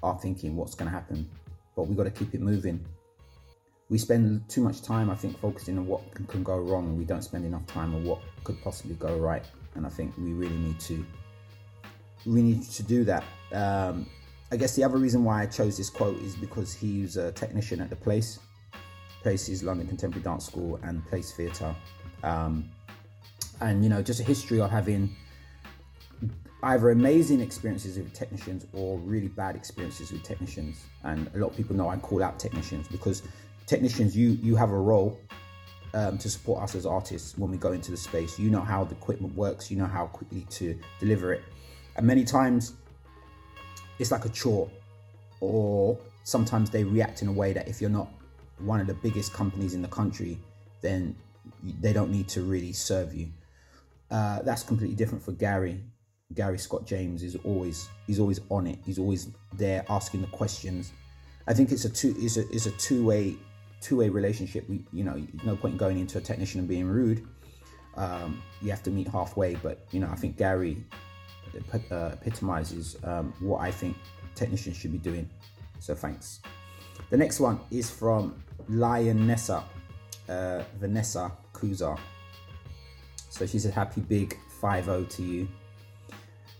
are 0.03 0.17
thinking 0.17 0.55
what's 0.55 0.75
going 0.75 0.89
to 0.89 0.97
happen, 0.97 1.29
but 1.75 1.83
we've 1.83 1.97
got 1.97 2.03
to 2.03 2.11
keep 2.11 2.33
it 2.33 2.41
moving. 2.41 2.83
We 3.91 3.97
spend 3.97 4.47
too 4.47 4.61
much 4.61 4.81
time, 4.81 5.09
I 5.09 5.15
think, 5.15 5.37
focusing 5.39 5.77
on 5.77 5.85
what 5.85 6.09
can, 6.15 6.25
can 6.25 6.43
go 6.43 6.57
wrong, 6.57 6.87
and 6.87 6.97
we 6.97 7.03
don't 7.03 7.21
spend 7.21 7.45
enough 7.45 7.67
time 7.67 7.93
on 7.93 8.05
what 8.05 8.19
could 8.45 8.59
possibly 8.63 8.95
go 8.95 9.17
right. 9.17 9.45
And 9.75 9.85
I 9.85 9.89
think 9.89 10.17
we 10.17 10.31
really 10.31 10.55
need 10.55 10.79
to 10.79 11.05
we 12.25 12.41
need 12.41 12.63
to 12.63 12.83
do 12.83 13.03
that. 13.03 13.23
Um, 13.51 14.07
I 14.51 14.55
guess 14.55 14.75
the 14.75 14.83
other 14.83 14.97
reason 14.97 15.23
why 15.25 15.41
I 15.41 15.45
chose 15.45 15.77
this 15.77 15.89
quote 15.89 16.17
is 16.21 16.35
because 16.35 16.73
he 16.73 17.01
was 17.01 17.17
a 17.17 17.31
technician 17.33 17.81
at 17.81 17.89
the 17.89 17.95
Place, 17.95 18.39
Place's 19.23 19.61
London 19.61 19.87
Contemporary 19.87 20.23
Dance 20.23 20.45
School 20.45 20.79
and 20.83 21.05
Place 21.07 21.33
Theatre. 21.33 21.75
Um, 22.23 22.69
and 23.59 23.83
you 23.83 23.89
know, 23.89 24.01
just 24.01 24.21
a 24.21 24.23
history 24.23 24.61
of 24.61 24.71
having 24.71 25.15
either 26.63 26.91
amazing 26.91 27.41
experiences 27.41 27.97
with 27.97 28.13
technicians 28.13 28.65
or 28.73 28.99
really 28.99 29.27
bad 29.27 29.55
experiences 29.55 30.11
with 30.11 30.23
technicians. 30.23 30.85
And 31.03 31.29
a 31.33 31.39
lot 31.39 31.51
of 31.51 31.57
people 31.57 31.75
know 31.75 31.89
I 31.89 31.97
call 31.97 32.23
out 32.23 32.39
technicians 32.39 32.87
because 32.87 33.23
technicians, 33.71 34.17
you 34.17 34.31
you 34.43 34.55
have 34.57 34.71
a 34.71 34.77
role 34.77 35.17
um, 35.93 36.17
to 36.17 36.29
support 36.29 36.61
us 36.61 36.75
as 36.75 36.85
artists 36.85 37.37
when 37.37 37.49
we 37.49 37.57
go 37.57 37.71
into 37.71 37.89
the 37.89 37.97
space. 37.97 38.37
You 38.37 38.49
know 38.49 38.59
how 38.59 38.83
the 38.83 38.95
equipment 38.95 39.33
works. 39.33 39.71
You 39.71 39.77
know 39.77 39.85
how 39.85 40.07
quickly 40.07 40.45
to 40.57 40.77
deliver 40.99 41.31
it. 41.33 41.41
And 41.95 42.05
many 42.05 42.25
times 42.25 42.73
it's 43.97 44.11
like 44.11 44.25
a 44.25 44.29
chore, 44.29 44.69
or 45.39 45.97
sometimes 46.25 46.69
they 46.69 46.83
react 46.83 47.21
in 47.21 47.29
a 47.29 47.31
way 47.31 47.53
that 47.53 47.69
if 47.69 47.79
you're 47.79 47.97
not 48.01 48.09
one 48.59 48.81
of 48.81 48.87
the 48.87 48.93
biggest 48.93 49.33
companies 49.33 49.73
in 49.73 49.81
the 49.81 49.87
country, 49.87 50.37
then 50.81 51.15
they 51.79 51.93
don't 51.93 52.11
need 52.11 52.27
to 52.27 52.41
really 52.41 52.73
serve 52.73 53.13
you. 53.13 53.29
Uh, 54.09 54.41
that's 54.41 54.63
completely 54.63 54.97
different 54.97 55.23
for 55.23 55.31
Garry. 55.31 55.79
Garry 56.33 56.57
Scott 56.57 56.85
James 56.85 57.23
is 57.23 57.37
always 57.45 57.87
he's 58.05 58.19
always 58.19 58.41
on 58.49 58.67
it. 58.67 58.79
He's 58.85 58.99
always 58.99 59.29
there 59.53 59.85
asking 59.89 60.21
the 60.21 60.27
questions. 60.27 60.91
I 61.47 61.53
think 61.53 61.71
it's 61.71 61.85
a 61.85 61.89
two 61.89 62.13
is 62.19 62.35
a 62.37 62.49
is 62.49 62.67
a 62.67 62.71
two 62.71 63.05
way 63.05 63.37
two 63.81 63.97
way 63.97 64.09
relationship. 64.09 64.67
We, 64.69 64.83
you 64.93 65.03
know, 65.03 65.21
no 65.43 65.55
point 65.55 65.73
in 65.73 65.77
going 65.77 65.99
into 65.99 66.17
a 66.17 66.21
technician 66.21 66.59
and 66.59 66.69
being 66.69 66.87
rude. 66.87 67.27
Um, 67.97 68.41
you 68.61 68.69
have 68.69 68.83
to 68.83 68.89
meet 68.89 69.07
halfway. 69.07 69.55
But 69.55 69.85
you 69.91 69.99
know, 69.99 70.09
I 70.09 70.15
think 70.15 70.37
Garry 70.37 70.83
uh, 71.91 72.11
epitomizes 72.13 72.97
um, 73.03 73.33
what 73.39 73.59
I 73.59 73.71
think 73.71 73.97
technicians 74.35 74.77
should 74.77 74.91
be 74.91 74.97
doing. 74.97 75.29
So 75.79 75.95
thanks. 75.95 76.41
The 77.09 77.17
next 77.17 77.39
one 77.39 77.59
is 77.71 77.89
from 77.89 78.41
Lion 78.69 79.27
Nessa 79.27 79.63
uh, 80.29 80.63
Vanessa 80.79 81.31
Kusah. 81.53 81.99
So 83.29 83.45
she 83.45 83.59
said, 83.59 83.73
Happy 83.73 84.01
big 84.01 84.37
5 84.61 85.09
to 85.09 85.23
you. 85.23 85.47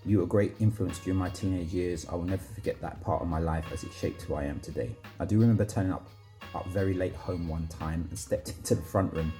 You 0.03 0.17
were 0.17 0.23
a 0.23 0.27
great 0.27 0.55
influence 0.59 0.99
during 0.99 1.19
my 1.19 1.29
teenage 1.29 1.73
years. 1.73 2.07
I 2.09 2.15
will 2.15 2.23
never 2.23 2.43
forget 2.55 2.81
that 2.81 3.01
part 3.01 3.21
of 3.21 3.27
my 3.27 3.39
life 3.39 3.65
as 3.71 3.83
it 3.83 3.91
shaped 3.93 4.23
who 4.23 4.33
I 4.33 4.45
am 4.45 4.59
today. 4.59 4.95
I 5.19 5.25
do 5.25 5.39
remember 5.39 5.63
turning 5.63 5.91
up, 5.91 6.09
up 6.55 6.67
very 6.67 6.93
late 6.93 7.15
home 7.15 7.47
one 7.47 7.67
time 7.67 8.07
and 8.09 8.17
stepped 8.17 8.49
into 8.57 8.75
the 8.75 8.81
front 8.81 9.13
room 9.13 9.31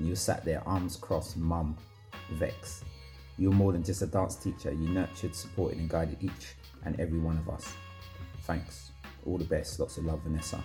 and 0.00 0.08
you 0.08 0.16
sat 0.16 0.44
there, 0.44 0.66
arms 0.66 0.96
crossed, 0.96 1.36
mum, 1.36 1.76
vex. 2.30 2.84
You're 3.36 3.52
more 3.52 3.72
than 3.72 3.82
just 3.82 4.02
a 4.02 4.06
dance 4.06 4.36
teacher. 4.36 4.72
You 4.72 4.88
nurtured, 4.88 5.34
supported, 5.34 5.78
and 5.78 5.88
guided 5.88 6.16
each 6.22 6.54
and 6.84 6.98
every 6.98 7.18
one 7.18 7.36
of 7.38 7.48
us. 7.50 7.72
Thanks. 8.42 8.92
All 9.26 9.36
the 9.36 9.44
best. 9.44 9.78
Lots 9.78 9.98
of 9.98 10.06
love, 10.06 10.20
Vanessa. 10.22 10.62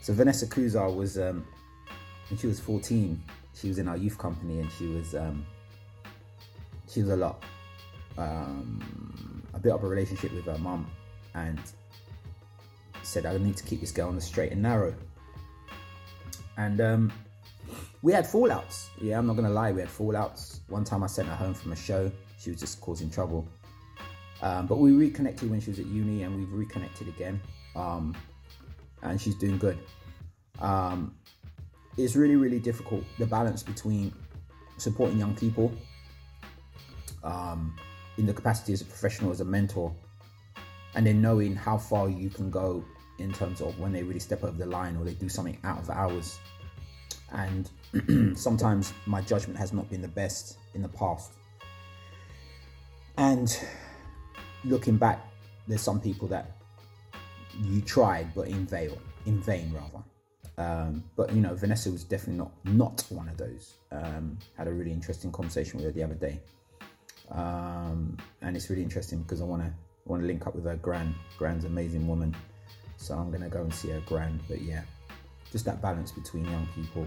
So 0.00 0.12
Vanessa 0.14 0.46
Kusah 0.46 0.94
was, 0.94 1.18
um, 1.18 1.46
when 2.28 2.38
she 2.38 2.46
was 2.46 2.60
14, 2.60 3.22
she 3.54 3.68
was 3.68 3.78
in 3.78 3.88
our 3.88 3.96
youth 3.96 4.16
company, 4.16 4.60
and 4.60 4.70
she 4.72 4.86
was, 4.86 5.14
um, 5.14 5.44
she 6.88 7.00
was 7.00 7.10
a 7.10 7.16
lot. 7.16 7.42
Um, 8.16 9.42
I 9.54 9.58
built 9.58 9.80
up 9.80 9.84
a 9.84 9.88
relationship 9.88 10.32
with 10.32 10.46
her 10.46 10.58
mum, 10.58 10.90
and 11.34 11.60
said 13.02 13.26
I 13.26 13.36
need 13.36 13.56
to 13.56 13.64
keep 13.64 13.80
this 13.80 13.92
girl 13.92 14.08
on 14.08 14.14
the 14.14 14.20
straight 14.20 14.52
and 14.52 14.62
narrow. 14.62 14.94
And 16.56 16.80
um, 16.80 17.12
we 18.02 18.12
had 18.12 18.24
fallouts. 18.24 18.88
Yeah, 19.00 19.18
I'm 19.18 19.26
not 19.26 19.36
gonna 19.36 19.50
lie, 19.50 19.72
we 19.72 19.80
had 19.80 19.90
fallouts. 19.90 20.60
One 20.68 20.84
time 20.84 21.02
I 21.02 21.06
sent 21.06 21.28
her 21.28 21.34
home 21.34 21.54
from 21.54 21.72
a 21.72 21.76
show, 21.76 22.10
she 22.38 22.50
was 22.50 22.60
just 22.60 22.80
causing 22.80 23.10
trouble. 23.10 23.46
Um, 24.42 24.66
but 24.66 24.78
we 24.78 24.92
reconnected 24.92 25.50
when 25.50 25.60
she 25.60 25.70
was 25.70 25.78
at 25.78 25.86
uni, 25.86 26.24
and 26.24 26.36
we've 26.36 26.52
reconnected 26.52 27.08
again. 27.08 27.40
Um, 27.76 28.16
and 29.02 29.20
she's 29.20 29.36
doing 29.36 29.56
good. 29.56 29.78
Um, 30.60 31.14
it's 31.96 32.16
really, 32.16 32.36
really 32.36 32.58
difficult 32.58 33.04
the 33.18 33.26
balance 33.26 33.62
between 33.62 34.12
supporting 34.78 35.18
young 35.18 35.34
people 35.34 35.72
um, 37.22 37.76
in 38.18 38.26
the 38.26 38.34
capacity 38.34 38.72
as 38.72 38.80
a 38.80 38.84
professional, 38.84 39.30
as 39.30 39.40
a 39.40 39.44
mentor, 39.44 39.94
and 40.94 41.06
then 41.06 41.22
knowing 41.22 41.54
how 41.54 41.78
far 41.78 42.08
you 42.08 42.28
can 42.30 42.50
go 42.50 42.84
in 43.18 43.32
terms 43.32 43.60
of 43.60 43.78
when 43.78 43.92
they 43.92 44.02
really 44.02 44.20
step 44.20 44.42
over 44.44 44.56
the 44.56 44.66
line 44.66 44.96
or 44.96 45.04
they 45.04 45.14
do 45.14 45.28
something 45.28 45.58
out 45.64 45.78
of 45.78 45.90
hours. 45.90 46.38
And 47.32 47.70
sometimes 48.38 48.92
my 49.06 49.20
judgment 49.20 49.58
has 49.58 49.72
not 49.72 49.88
been 49.90 50.02
the 50.02 50.08
best 50.08 50.58
in 50.74 50.82
the 50.82 50.88
past. 50.88 51.32
And 53.16 53.56
looking 54.64 54.96
back, 54.96 55.20
there's 55.68 55.82
some 55.82 56.00
people 56.00 56.28
that 56.28 56.56
you 57.62 57.80
tried, 57.82 58.34
but 58.34 58.48
in 58.48 58.66
vain, 58.66 58.90
in 59.26 59.40
vain 59.40 59.72
rather. 59.72 60.02
Um, 60.58 61.04
but 61.16 61.32
you 61.32 61.40
know, 61.40 61.54
Vanessa 61.54 61.90
was 61.90 62.04
definitely 62.04 62.36
not 62.36 62.52
not 62.64 63.04
one 63.08 63.28
of 63.28 63.36
those. 63.36 63.74
Um, 63.90 64.38
had 64.56 64.68
a 64.68 64.72
really 64.72 64.92
interesting 64.92 65.32
conversation 65.32 65.78
with 65.78 65.86
her 65.86 65.92
the 65.92 66.02
other 66.02 66.14
day, 66.14 66.40
um, 67.30 68.16
and 68.42 68.56
it's 68.56 68.68
really 68.68 68.82
interesting 68.82 69.22
because 69.22 69.40
I 69.40 69.44
want 69.44 69.62
to 69.62 69.72
want 70.04 70.22
to 70.22 70.26
link 70.26 70.46
up 70.46 70.54
with 70.54 70.64
her 70.64 70.76
gran. 70.76 71.14
Gran's 71.38 71.64
amazing 71.64 72.06
woman, 72.06 72.36
so 73.02 73.14
I'm 73.14 73.30
gonna 73.30 73.48
go 73.48 73.62
and 73.62 73.74
see 73.74 73.88
her 73.90 74.00
grand. 74.06 74.40
But 74.48 74.62
yeah, 74.62 74.82
just 75.50 75.64
that 75.64 75.82
balance 75.82 76.12
between 76.12 76.44
young 76.44 76.66
people, 76.74 77.06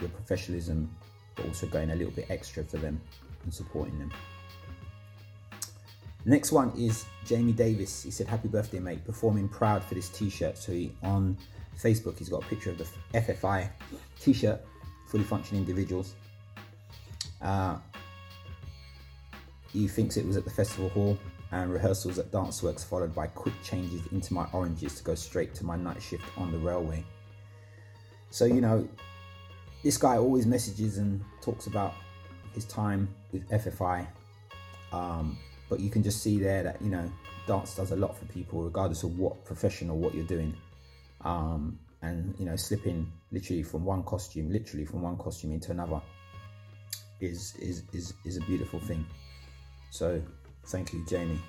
your 0.00 0.10
professionalism, 0.10 0.94
but 1.34 1.46
also 1.46 1.66
going 1.66 1.90
a 1.90 1.96
little 1.96 2.12
bit 2.12 2.26
extra 2.28 2.62
for 2.64 2.76
them 2.76 3.00
and 3.44 3.52
supporting 3.52 3.98
them. 3.98 4.12
Next 6.24 6.52
one 6.52 6.72
is 6.76 7.06
Jamie 7.24 7.52
Davies. 7.52 8.02
He 8.02 8.10
said, 8.10 8.26
"Happy 8.26 8.48
birthday, 8.48 8.80
mate! 8.80 9.04
Performing 9.04 9.48
proud 9.48 9.82
for 9.84 9.94
this 9.94 10.08
T-shirt." 10.08 10.58
So 10.58 10.72
he 10.72 10.92
on 11.02 11.36
Facebook, 11.80 12.18
he's 12.18 12.28
got 12.28 12.42
a 12.42 12.46
picture 12.46 12.70
of 12.70 12.78
the 12.78 12.86
FFI 13.14 13.70
T-shirt, 14.20 14.60
fully 15.06 15.24
functioning 15.24 15.62
individuals. 15.62 16.14
Uh, 17.40 17.78
he 19.72 19.86
thinks 19.86 20.16
it 20.16 20.26
was 20.26 20.36
at 20.36 20.44
the 20.44 20.50
festival 20.50 20.88
hall 20.88 21.18
and 21.52 21.72
rehearsals 21.72 22.18
at 22.18 22.30
Danceworks, 22.30 22.84
followed 22.84 23.14
by 23.14 23.28
quick 23.28 23.54
changes 23.62 24.02
into 24.12 24.34
my 24.34 24.46
oranges 24.52 24.96
to 24.96 25.04
go 25.04 25.14
straight 25.14 25.54
to 25.54 25.64
my 25.64 25.76
night 25.76 26.02
shift 26.02 26.24
on 26.36 26.50
the 26.52 26.58
railway. 26.58 27.04
So 28.30 28.44
you 28.44 28.60
know, 28.60 28.88
this 29.82 29.96
guy 29.96 30.18
always 30.18 30.46
messages 30.46 30.98
and 30.98 31.24
talks 31.40 31.66
about 31.66 31.94
his 32.54 32.64
time 32.64 33.08
with 33.32 33.48
FFI. 33.50 34.06
Um, 34.92 35.38
but 35.68 35.80
you 35.80 35.90
can 35.90 36.02
just 36.02 36.22
see 36.22 36.38
there 36.38 36.62
that 36.62 36.80
you 36.80 36.90
know 36.90 37.10
dance 37.46 37.74
does 37.74 37.90
a 37.92 37.96
lot 37.96 38.16
for 38.16 38.24
people 38.26 38.62
regardless 38.62 39.02
of 39.02 39.18
what 39.18 39.44
profession 39.44 39.90
or 39.90 39.96
what 39.96 40.14
you're 40.14 40.26
doing 40.26 40.54
um, 41.22 41.78
and 42.02 42.34
you 42.38 42.44
know 42.44 42.56
slipping 42.56 43.10
literally 43.32 43.62
from 43.62 43.84
one 43.84 44.02
costume 44.02 44.50
literally 44.50 44.84
from 44.84 45.02
one 45.02 45.16
costume 45.16 45.52
into 45.52 45.70
another 45.70 46.00
is 47.20 47.54
is 47.56 47.82
is, 47.92 48.14
is 48.24 48.36
a 48.36 48.40
beautiful 48.42 48.80
thing 48.80 49.04
so 49.90 50.20
thank 50.66 50.92
you 50.92 51.04
jamie 51.06 51.40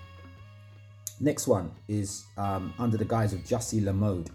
next 1.20 1.48
one 1.48 1.72
is 1.88 2.26
um, 2.38 2.74
under 2.78 2.98
the 2.98 3.06
guise 3.06 3.34
of 3.34 3.40
Jussie 3.42 3.84
La 3.84 3.92
Mode 3.92 4.30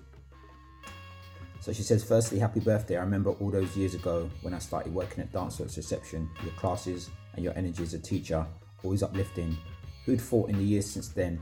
so 1.60 1.72
she 1.72 1.82
says 1.82 2.02
firstly 2.02 2.38
happy 2.38 2.60
birthday 2.60 2.96
i 2.96 3.00
remember 3.00 3.30
all 3.30 3.50
those 3.50 3.76
years 3.76 3.94
ago 3.94 4.28
when 4.42 4.52
i 4.52 4.58
started 4.58 4.92
working 4.92 5.22
at 5.22 5.32
danceworks 5.32 5.76
reception 5.76 6.28
your 6.42 6.52
classes 6.54 7.10
and 7.34 7.44
your 7.44 7.56
energy 7.56 7.82
as 7.82 7.94
a 7.94 7.98
teacher 7.98 8.44
always 8.82 9.02
uplifting 9.02 9.56
Who'd 10.04 10.20
thought 10.20 10.50
in 10.50 10.58
the 10.58 10.64
years 10.64 10.86
since 10.86 11.08
then 11.08 11.40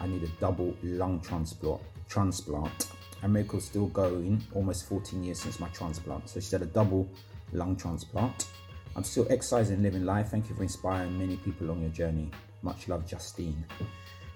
I 0.00 0.06
need 0.06 0.22
a 0.22 0.28
double 0.40 0.74
lung 0.82 1.20
transplant? 1.20 1.82
Transplant. 2.08 2.92
And 3.22 3.32
miracle's 3.32 3.66
still 3.66 3.86
going. 3.86 4.42
Almost 4.54 4.88
14 4.88 5.22
years 5.22 5.40
since 5.40 5.60
my 5.60 5.68
transplant. 5.68 6.28
So 6.30 6.40
she 6.40 6.46
said 6.46 6.62
a 6.62 6.66
double 6.66 7.08
lung 7.52 7.76
transplant. 7.76 8.48
I'm 8.96 9.04
still 9.04 9.26
exercising 9.28 9.82
living 9.82 10.06
life. 10.06 10.28
Thank 10.28 10.48
you 10.48 10.54
for 10.54 10.62
inspiring 10.62 11.18
many 11.18 11.36
people 11.36 11.70
on 11.70 11.82
your 11.82 11.90
journey. 11.90 12.30
Much 12.62 12.88
love, 12.88 13.06
Justine. 13.06 13.64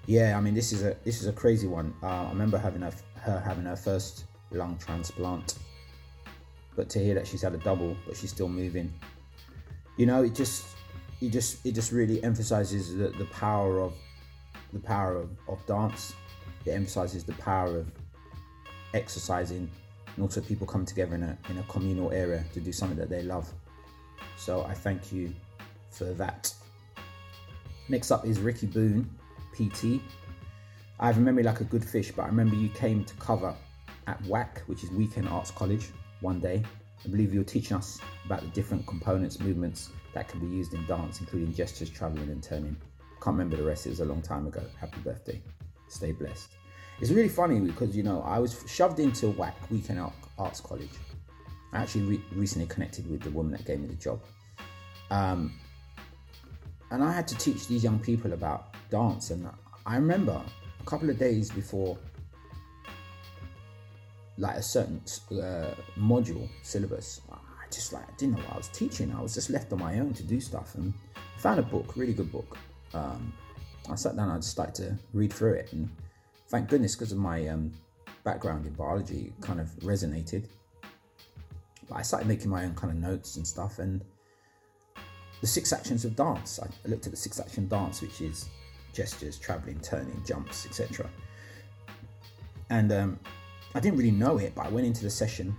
Yeah, 0.07 0.37
I 0.37 0.41
mean 0.41 0.53
this 0.53 0.71
is 0.71 0.83
a 0.83 0.95
this 1.03 1.21
is 1.21 1.27
a 1.27 1.33
crazy 1.33 1.67
one. 1.67 1.93
Uh, 2.03 2.25
I 2.25 2.29
remember 2.29 2.57
having 2.57 2.81
her, 2.81 2.93
her 3.21 3.39
having 3.39 3.65
her 3.65 3.75
first 3.75 4.25
lung 4.51 4.77
transplant, 4.77 5.55
but 6.75 6.89
to 6.89 6.99
hear 6.99 7.15
that 7.15 7.27
she's 7.27 7.41
had 7.41 7.53
a 7.53 7.57
double, 7.57 7.95
but 8.05 8.15
she's 8.15 8.29
still 8.29 8.49
moving, 8.49 8.93
you 9.97 10.05
know, 10.05 10.23
it 10.23 10.35
just 10.35 10.75
it 11.21 11.29
just 11.29 11.65
it 11.65 11.73
just 11.73 11.91
really 11.91 12.23
emphasizes 12.23 12.95
the, 12.95 13.09
the 13.09 13.25
power 13.25 13.79
of 13.79 13.93
the 14.73 14.79
power 14.79 15.17
of, 15.17 15.29
of 15.47 15.65
dance. 15.65 16.13
It 16.65 16.71
emphasizes 16.71 17.23
the 17.23 17.33
power 17.33 17.77
of 17.77 17.91
exercising 18.93 19.69
and 20.15 20.23
also 20.23 20.41
people 20.41 20.65
come 20.65 20.85
together 20.85 21.15
in 21.15 21.23
a 21.23 21.37
in 21.49 21.57
a 21.57 21.63
communal 21.63 22.11
area 22.11 22.43
to 22.53 22.59
do 22.59 22.71
something 22.71 22.97
that 22.97 23.09
they 23.09 23.23
love. 23.23 23.51
So 24.37 24.63
I 24.63 24.73
thank 24.73 25.11
you 25.11 25.33
for 25.91 26.05
that. 26.15 26.53
Next 27.87 28.09
up 28.09 28.25
is 28.25 28.39
Ricky 28.39 28.65
Boon, 28.65 29.07
PT. 29.53 30.01
I 30.99 31.05
have 31.05 31.17
a 31.17 31.21
memory 31.21 31.43
like 31.43 31.59
a 31.59 31.65
good 31.65 31.85
fish, 31.85 32.11
but 32.11 32.23
I 32.23 32.25
remember 32.25 32.55
you 32.55 32.69
came 32.69 33.03
to 33.05 33.13
cover 33.15 33.55
at 34.07 34.21
WAC, 34.23 34.59
which 34.65 34.83
is 34.83 34.89
Weekend 34.89 35.29
Arts 35.29 35.51
College, 35.51 35.89
one 36.21 36.39
day. 36.39 36.63
I 37.03 37.07
believe 37.09 37.31
you 37.31 37.41
were 37.41 37.45
teaching 37.45 37.77
us 37.77 37.99
about 38.25 38.41
the 38.41 38.47
different 38.47 38.87
components, 38.87 39.39
movements, 39.39 39.91
that 40.15 40.27
can 40.27 40.39
be 40.39 40.47
used 40.47 40.73
in 40.73 40.83
dance, 40.87 41.19
including 41.19 41.53
gestures, 41.53 41.91
traveling, 41.91 42.29
and 42.31 42.41
turning. 42.41 42.75
Can't 43.21 43.37
remember 43.37 43.57
the 43.57 43.63
rest, 43.63 43.85
it 43.85 43.89
was 43.89 43.99
a 43.99 44.05
long 44.05 44.23
time 44.23 44.47
ago. 44.47 44.63
Happy 44.79 44.99
birthday. 45.01 45.39
Stay 45.87 46.11
blessed. 46.11 46.49
It's 46.99 47.11
really 47.11 47.29
funny 47.29 47.59
because, 47.59 47.95
you 47.95 48.01
know, 48.01 48.23
I 48.23 48.39
was 48.39 48.63
shoved 48.67 48.99
into 48.99 49.27
WAC, 49.27 49.53
Weekend 49.69 49.99
Arts 50.39 50.59
College. 50.59 50.89
I 51.71 51.79
actually 51.79 52.05
re- 52.05 52.23
recently 52.33 52.67
connected 52.67 53.07
with 53.11 53.21
the 53.21 53.29
woman 53.29 53.51
that 53.51 53.65
gave 53.65 53.79
me 53.79 53.87
the 53.87 53.95
job. 53.95 54.21
Um, 55.11 55.59
and 56.91 57.03
I 57.03 57.11
had 57.11 57.27
to 57.29 57.35
teach 57.37 57.67
these 57.67 57.83
young 57.83 57.99
people 57.99 58.33
about 58.33 58.75
dance. 58.89 59.31
And 59.31 59.49
I 59.85 59.95
remember 59.95 60.41
a 60.79 60.83
couple 60.85 61.09
of 61.09 61.17
days 61.17 61.49
before, 61.49 61.97
like 64.37 64.57
a 64.57 64.63
certain 64.63 65.01
uh, 65.31 65.73
module 65.97 66.47
syllabus, 66.61 67.21
I 67.31 67.71
just 67.71 67.93
like 67.93 68.03
I 68.03 68.11
didn't 68.17 68.35
know 68.35 68.43
what 68.43 68.53
I 68.53 68.57
was 68.57 68.67
teaching. 68.69 69.13
I 69.13 69.21
was 69.21 69.33
just 69.33 69.49
left 69.49 69.71
on 69.73 69.79
my 69.79 69.99
own 69.99 70.13
to 70.13 70.23
do 70.23 70.39
stuff, 70.39 70.75
and 70.75 70.93
I 71.15 71.39
found 71.39 71.59
a 71.59 71.63
book, 71.63 71.95
really 71.95 72.13
good 72.13 72.31
book. 72.31 72.57
Um, 72.93 73.33
I 73.89 73.95
sat 73.95 74.15
down, 74.15 74.29
I 74.29 74.35
just 74.37 74.51
started 74.51 74.75
to 74.75 74.97
read 75.13 75.33
through 75.33 75.53
it, 75.53 75.73
and 75.73 75.89
thank 76.49 76.69
goodness 76.69 76.95
because 76.95 77.11
of 77.11 77.17
my 77.17 77.47
um, 77.47 77.71
background 78.23 78.65
in 78.65 78.73
biology, 78.73 79.33
it 79.37 79.41
kind 79.41 79.59
of 79.59 79.67
resonated. 79.79 80.45
But 81.89 81.95
I 81.95 82.01
started 82.01 82.27
making 82.27 82.49
my 82.49 82.65
own 82.65 82.75
kind 82.75 82.91
of 82.91 82.99
notes 82.99 83.37
and 83.37 83.45
stuff, 83.47 83.79
and 83.79 84.03
the 85.45 85.51
six 85.51 85.71
actions 85.71 86.05
of 86.05 86.15
dance. 86.15 86.59
I 86.59 86.67
looked 86.89 87.05
at 87.05 87.11
the 87.11 87.17
six 87.17 87.39
action 87.39 87.67
dance, 87.67 88.01
which 88.01 88.19
is 88.19 88.49
gestures, 88.93 89.37
traveling, 89.37 89.79
turning, 89.79 90.19
jumps, 90.25 90.65
etc. 90.65 91.07
And 92.71 92.91
um, 92.91 93.19
I 93.75 93.79
didn't 93.79 93.99
really 93.99 94.09
know 94.09 94.39
it, 94.39 94.55
but 94.55 94.65
I 94.65 94.69
went 94.69 94.87
into 94.87 95.03
the 95.03 95.09
session 95.11 95.55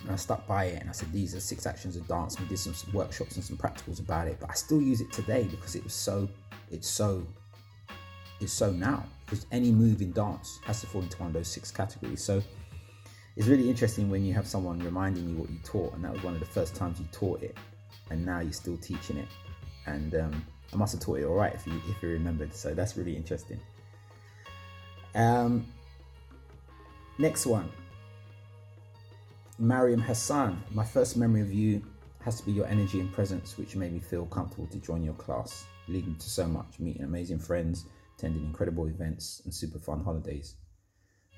and 0.00 0.10
I 0.10 0.16
stuck 0.16 0.46
by 0.46 0.64
it 0.64 0.80
and 0.80 0.88
I 0.88 0.94
said, 0.94 1.12
These 1.12 1.34
are 1.34 1.40
six 1.40 1.66
actions 1.66 1.96
of 1.96 2.08
dance. 2.08 2.40
We 2.40 2.46
did 2.46 2.58
some, 2.58 2.72
some 2.72 2.94
workshops 2.94 3.36
and 3.36 3.44
some 3.44 3.58
practicals 3.58 4.00
about 4.00 4.26
it, 4.26 4.38
but 4.40 4.48
I 4.48 4.54
still 4.54 4.80
use 4.80 5.02
it 5.02 5.12
today 5.12 5.46
because 5.50 5.76
it 5.76 5.84
was 5.84 5.92
so, 5.92 6.26
it's 6.70 6.88
so, 6.88 7.26
it's 8.40 8.54
so 8.54 8.72
now. 8.72 9.04
Because 9.26 9.44
any 9.52 9.70
move 9.70 10.00
in 10.00 10.12
dance 10.12 10.60
has 10.64 10.80
to 10.80 10.86
fall 10.86 11.02
into 11.02 11.18
one 11.18 11.26
of 11.26 11.34
those 11.34 11.48
six 11.48 11.70
categories. 11.70 12.24
So 12.24 12.42
it's 13.36 13.48
really 13.48 13.68
interesting 13.68 14.08
when 14.08 14.24
you 14.24 14.32
have 14.32 14.46
someone 14.46 14.78
reminding 14.78 15.28
you 15.28 15.36
what 15.36 15.50
you 15.50 15.58
taught, 15.62 15.92
and 15.92 16.02
that 16.04 16.12
was 16.12 16.22
one 16.22 16.32
of 16.32 16.40
the 16.40 16.46
first 16.46 16.74
times 16.74 16.98
you 16.98 17.06
taught 17.12 17.42
it, 17.42 17.54
and 18.10 18.24
now 18.24 18.40
you're 18.40 18.52
still 18.52 18.76
teaching 18.76 19.16
it. 19.16 19.28
And 19.86 20.14
um, 20.14 20.46
I 20.72 20.76
must 20.76 20.92
have 20.92 21.02
taught 21.02 21.20
it 21.20 21.24
all 21.24 21.34
right 21.34 21.54
if 21.54 21.66
you 21.66 21.80
if 21.88 22.02
you 22.02 22.08
remembered. 22.08 22.54
So 22.54 22.74
that's 22.74 22.96
really 22.96 23.16
interesting. 23.16 23.60
Um, 25.14 25.66
next 27.18 27.46
one 27.46 27.70
Mariam 29.58 30.00
Hassan, 30.00 30.60
my 30.72 30.84
first 30.84 31.16
memory 31.16 31.40
of 31.40 31.52
you 31.52 31.80
has 32.24 32.40
to 32.40 32.46
be 32.46 32.50
your 32.50 32.66
energy 32.66 32.98
and 32.98 33.12
presence, 33.12 33.56
which 33.56 33.76
made 33.76 33.92
me 33.92 34.00
feel 34.00 34.26
comfortable 34.26 34.66
to 34.66 34.78
join 34.78 35.04
your 35.04 35.14
class, 35.14 35.66
leading 35.86 36.16
to 36.16 36.28
so 36.28 36.46
much, 36.46 36.80
meeting 36.80 37.04
amazing 37.04 37.38
friends, 37.38 37.84
attending 38.18 38.44
incredible 38.44 38.88
events, 38.88 39.42
and 39.44 39.54
super 39.54 39.78
fun 39.78 40.02
holidays. 40.02 40.56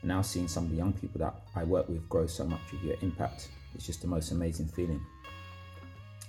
And 0.01 0.09
now 0.09 0.23
seeing 0.23 0.49
some 0.49 0.65
of 0.65 0.71
the 0.71 0.77
young 0.77 0.95
people 0.95 1.19
that 1.19 1.43
I 1.55 1.65
work 1.65 1.91
with 1.91 2.09
grow 2.09 2.27
so 2.27 2.45
much 2.47 2.73
with 2.73 2.83
your 2.83 2.97
impact, 3.03 3.51
it's 3.75 3.85
just 3.85 4.01
the 4.01 4.09
most 4.09 4.31
amazing 4.31 4.69
feeling. 4.69 5.05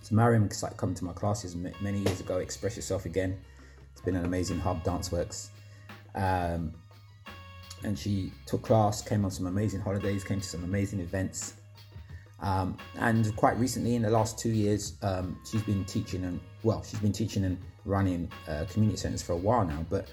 So 0.07 0.15
Mariam 0.15 0.47
come 0.77 0.93
to 0.93 1.03
my 1.03 1.11
classes 1.11 1.53
many 1.53 1.99
years 1.99 2.21
ago, 2.21 2.37
Express 2.37 2.77
Yourself 2.77 3.05
Again. 3.05 3.37
It's 3.91 3.99
been 3.99 4.15
an 4.15 4.23
amazing 4.23 4.57
hub, 4.57 4.81
Danceworks. 4.85 5.49
Um, 6.15 6.73
and 7.83 7.99
she 7.99 8.31
took 8.45 8.61
class, 8.61 9.01
came 9.01 9.25
on 9.25 9.31
some 9.31 9.47
amazing 9.47 9.81
holidays, 9.81 10.23
came 10.23 10.39
to 10.39 10.47
some 10.47 10.63
amazing 10.63 11.01
events, 11.01 11.55
um, 12.39 12.77
and 12.99 13.35
quite 13.35 13.57
recently, 13.59 13.95
in 13.95 14.01
the 14.01 14.09
last 14.09 14.39
two 14.39 14.51
years, 14.51 14.93
um, 15.01 15.37
she's 15.43 15.63
been 15.63 15.83
teaching 15.83 16.23
and 16.23 16.39
well, 16.63 16.81
she's 16.83 17.01
been 17.01 17.11
teaching 17.11 17.43
and 17.43 17.57
running 17.83 18.31
uh, 18.47 18.63
community 18.69 18.97
centers 18.97 19.21
for 19.21 19.33
a 19.33 19.37
while 19.37 19.65
now. 19.65 19.85
But 19.89 20.07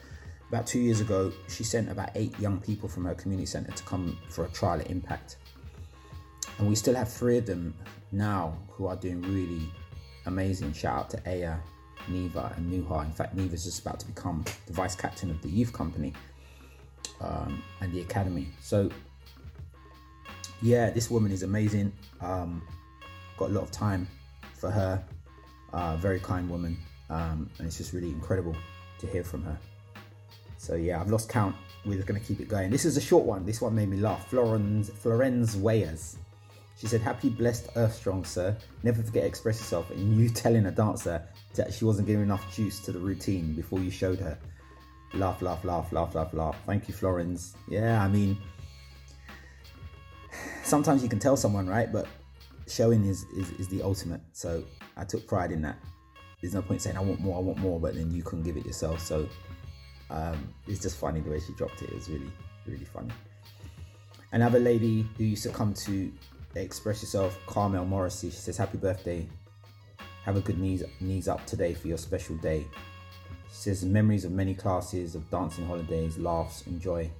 about 0.48 0.66
two 0.66 0.80
years 0.80 1.02
ago, 1.02 1.32
she 1.46 1.62
sent 1.62 1.88
about 1.88 2.10
eight 2.16 2.36
young 2.40 2.60
people 2.60 2.88
from 2.88 3.04
her 3.04 3.14
community 3.14 3.46
center 3.46 3.70
to 3.70 3.82
come 3.84 4.18
for 4.28 4.44
a 4.44 4.48
trial 4.48 4.80
at 4.80 4.90
Impact, 4.90 5.36
and 6.58 6.68
we 6.68 6.74
still 6.74 6.96
have 6.96 7.12
three 7.12 7.38
of 7.38 7.46
them 7.46 7.74
now 8.10 8.58
who 8.70 8.88
are 8.88 8.96
doing 8.96 9.22
really 9.22 9.70
amazing. 10.26 10.72
Shout 10.72 10.98
out 10.98 11.10
to 11.10 11.30
Aya, 11.30 11.56
Neva 12.08 12.52
and 12.56 12.72
Nuha. 12.72 13.04
In 13.04 13.12
fact, 13.12 13.34
Neva's 13.34 13.64
just 13.64 13.80
about 13.80 14.00
to 14.00 14.06
become 14.06 14.44
the 14.66 14.72
vice 14.72 14.94
captain 14.94 15.30
of 15.30 15.40
the 15.42 15.48
youth 15.48 15.72
company 15.72 16.12
um, 17.20 17.62
and 17.80 17.92
the 17.92 18.00
academy. 18.00 18.48
So, 18.60 18.90
yeah, 20.62 20.90
this 20.90 21.10
woman 21.10 21.32
is 21.32 21.42
amazing. 21.42 21.92
Um, 22.20 22.62
got 23.36 23.50
a 23.50 23.52
lot 23.52 23.62
of 23.62 23.70
time 23.70 24.08
for 24.54 24.70
her. 24.70 25.02
Uh, 25.72 25.96
very 25.96 26.20
kind 26.20 26.48
woman, 26.48 26.78
um, 27.10 27.50
and 27.58 27.66
it's 27.66 27.78
just 27.78 27.92
really 27.92 28.10
incredible 28.10 28.54
to 29.00 29.08
hear 29.08 29.24
from 29.24 29.42
her. 29.42 29.58
So 30.56 30.76
yeah, 30.76 31.00
I've 31.00 31.10
lost 31.10 31.28
count. 31.28 31.56
We're 31.84 32.00
gonna 32.02 32.20
keep 32.20 32.40
it 32.40 32.48
going. 32.48 32.70
This 32.70 32.84
is 32.84 32.96
a 32.96 33.00
short 33.00 33.24
one. 33.24 33.44
This 33.44 33.60
one 33.60 33.74
made 33.74 33.88
me 33.88 33.98
laugh. 33.98 34.30
Florenz 34.30 34.90
Florenz 34.90 35.56
Wayans. 35.56 36.16
She 36.76 36.86
said, 36.86 37.00
Happy 37.00 37.28
blessed 37.28 37.68
earth 37.76 37.94
strong, 37.94 38.24
sir. 38.24 38.56
Never 38.82 39.02
forget 39.02 39.22
to 39.22 39.28
express 39.28 39.58
yourself. 39.60 39.90
And 39.90 40.16
you 40.16 40.28
telling 40.28 40.66
a 40.66 40.70
dancer 40.70 41.22
that 41.54 41.72
she 41.72 41.84
wasn't 41.84 42.06
giving 42.06 42.24
enough 42.24 42.54
juice 42.54 42.80
to 42.80 42.92
the 42.92 42.98
routine 42.98 43.54
before 43.54 43.80
you 43.80 43.90
showed 43.90 44.18
her. 44.18 44.38
Laugh, 45.12 45.40
laugh, 45.42 45.64
laugh, 45.64 45.92
laugh, 45.92 46.14
laugh, 46.14 46.34
laugh. 46.34 46.56
Thank 46.66 46.88
you, 46.88 46.94
Florenz. 46.94 47.54
Yeah, 47.68 48.02
I 48.02 48.08
mean, 48.08 48.36
sometimes 50.64 51.02
you 51.02 51.08
can 51.08 51.20
tell 51.20 51.36
someone, 51.36 51.68
right? 51.68 51.92
But 51.92 52.08
showing 52.66 53.04
is, 53.04 53.24
is, 53.36 53.50
is 53.52 53.68
the 53.68 53.82
ultimate. 53.82 54.20
So 54.32 54.64
I 54.96 55.04
took 55.04 55.26
pride 55.26 55.52
in 55.52 55.62
that. 55.62 55.76
There's 56.40 56.54
no 56.54 56.62
point 56.62 56.82
saying, 56.82 56.96
I 56.96 57.00
want 57.00 57.20
more, 57.20 57.38
I 57.38 57.40
want 57.40 57.58
more, 57.58 57.78
but 57.78 57.94
then 57.94 58.10
you 58.12 58.22
can't 58.22 58.44
give 58.44 58.56
it 58.56 58.66
yourself. 58.66 59.00
So 59.00 59.28
um, 60.10 60.52
it's 60.66 60.80
just 60.80 60.96
funny 60.98 61.20
the 61.20 61.30
way 61.30 61.40
she 61.40 61.52
dropped 61.54 61.82
it. 61.82 61.90
It 61.90 61.94
was 61.94 62.08
really, 62.08 62.30
really 62.66 62.84
funny. 62.84 63.12
Another 64.32 64.58
lady 64.58 65.08
who 65.16 65.24
used 65.24 65.44
to 65.44 65.50
come 65.50 65.72
to 65.74 66.12
express 66.62 67.02
yourself, 67.02 67.38
Carmel 67.46 67.84
Morrissey. 67.84 68.30
She 68.30 68.36
says, 68.36 68.56
Happy 68.56 68.78
birthday. 68.78 69.26
Have 70.24 70.36
a 70.36 70.40
good 70.40 70.58
knees, 70.58 70.84
knees 71.00 71.28
up 71.28 71.44
today 71.46 71.74
for 71.74 71.88
your 71.88 71.98
special 71.98 72.36
day. 72.36 72.66
She 73.48 73.54
says, 73.54 73.84
Memories 73.84 74.24
of 74.24 74.32
many 74.32 74.54
classes, 74.54 75.14
of 75.14 75.28
dancing 75.30 75.66
holidays, 75.66 76.16
laughs, 76.18 76.66
and 76.66 76.80
joy. 76.80 77.10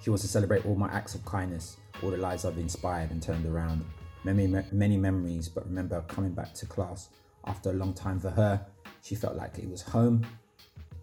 She 0.00 0.10
wants 0.10 0.22
to 0.22 0.28
celebrate 0.28 0.66
all 0.66 0.74
my 0.74 0.88
acts 0.92 1.14
of 1.14 1.24
kindness, 1.24 1.76
all 2.02 2.10
the 2.10 2.16
lives 2.16 2.44
I've 2.44 2.58
inspired 2.58 3.10
and 3.10 3.22
turned 3.22 3.46
around. 3.46 3.84
Many, 4.24 4.46
many 4.72 4.96
memories, 4.96 5.48
but 5.48 5.66
remember 5.66 6.02
coming 6.08 6.32
back 6.32 6.54
to 6.54 6.66
class 6.66 7.08
after 7.46 7.70
a 7.70 7.74
long 7.74 7.94
time 7.94 8.20
for 8.20 8.30
her. 8.30 8.64
She 9.02 9.14
felt 9.14 9.36
like 9.36 9.58
it 9.58 9.68
was 9.68 9.82
home. 9.82 10.26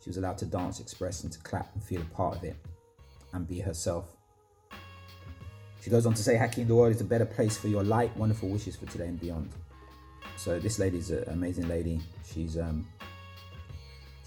She 0.04 0.10
was 0.10 0.18
allowed 0.18 0.38
to 0.40 0.46
dance, 0.46 0.80
express, 0.80 1.24
and 1.24 1.32
to 1.32 1.40
clap 1.40 1.74
and 1.74 1.84
feel 1.84 2.02
a 2.02 2.16
part 2.16 2.38
of 2.38 2.44
it 2.44 2.56
and 3.34 3.48
be 3.48 3.60
herself. 3.60 4.18
She 5.82 5.90
goes 5.90 6.06
on 6.06 6.14
to 6.14 6.22
say, 6.22 6.36
Hacking 6.36 6.68
the 6.68 6.76
world 6.76 6.94
is 6.94 7.02
a 7.02 7.06
better 7.06 7.26
place 7.26 7.58
for 7.58 7.68
your 7.68 7.84
light. 7.84 8.16
Wonderful 8.16 8.50
wishes 8.50 8.76
for 8.76 8.86
today 8.86 9.08
and 9.08 9.20
beyond. 9.20 9.50
So 10.38 10.60
this 10.60 10.78
lady's 10.78 11.10
an 11.10 11.24
amazing 11.28 11.68
lady. 11.68 12.00
She's 12.32 12.58
um, 12.58 12.88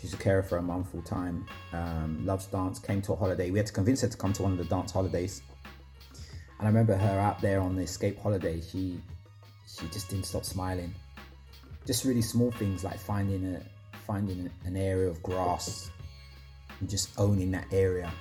she's 0.00 0.12
a 0.14 0.16
carer 0.16 0.42
for 0.42 0.56
her 0.56 0.62
mum 0.62 0.84
full 0.84 1.02
time. 1.02 1.46
Um, 1.72 2.26
loves 2.26 2.46
dance. 2.46 2.80
Came 2.80 3.00
to 3.02 3.12
a 3.12 3.16
holiday. 3.16 3.50
We 3.50 3.58
had 3.58 3.66
to 3.66 3.72
convince 3.72 4.00
her 4.00 4.08
to 4.08 4.16
come 4.16 4.32
to 4.34 4.42
one 4.42 4.52
of 4.52 4.58
the 4.58 4.64
dance 4.64 4.90
holidays. 4.90 5.42
And 6.58 6.66
I 6.66 6.66
remember 6.66 6.96
her 6.96 7.20
out 7.20 7.40
there 7.40 7.60
on 7.60 7.76
the 7.76 7.82
escape 7.82 8.20
holiday. 8.20 8.60
She 8.60 9.00
she 9.66 9.86
just 9.88 10.10
didn't 10.10 10.26
stop 10.26 10.44
smiling. 10.44 10.92
Just 11.86 12.04
really 12.04 12.22
small 12.22 12.50
things 12.50 12.82
like 12.82 12.98
finding 12.98 13.54
a 13.54 13.62
finding 14.06 14.50
an 14.64 14.76
area 14.76 15.08
of 15.08 15.22
grass 15.22 15.90
and 16.80 16.90
just 16.90 17.10
owning 17.18 17.52
that 17.52 17.66
area 17.72 18.12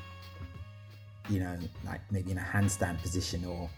you 1.29 1.39
know, 1.39 1.57
like 1.85 2.01
maybe 2.11 2.31
in 2.31 2.37
a 2.37 2.41
handstand 2.41 3.01
position 3.01 3.45
or 3.45 3.69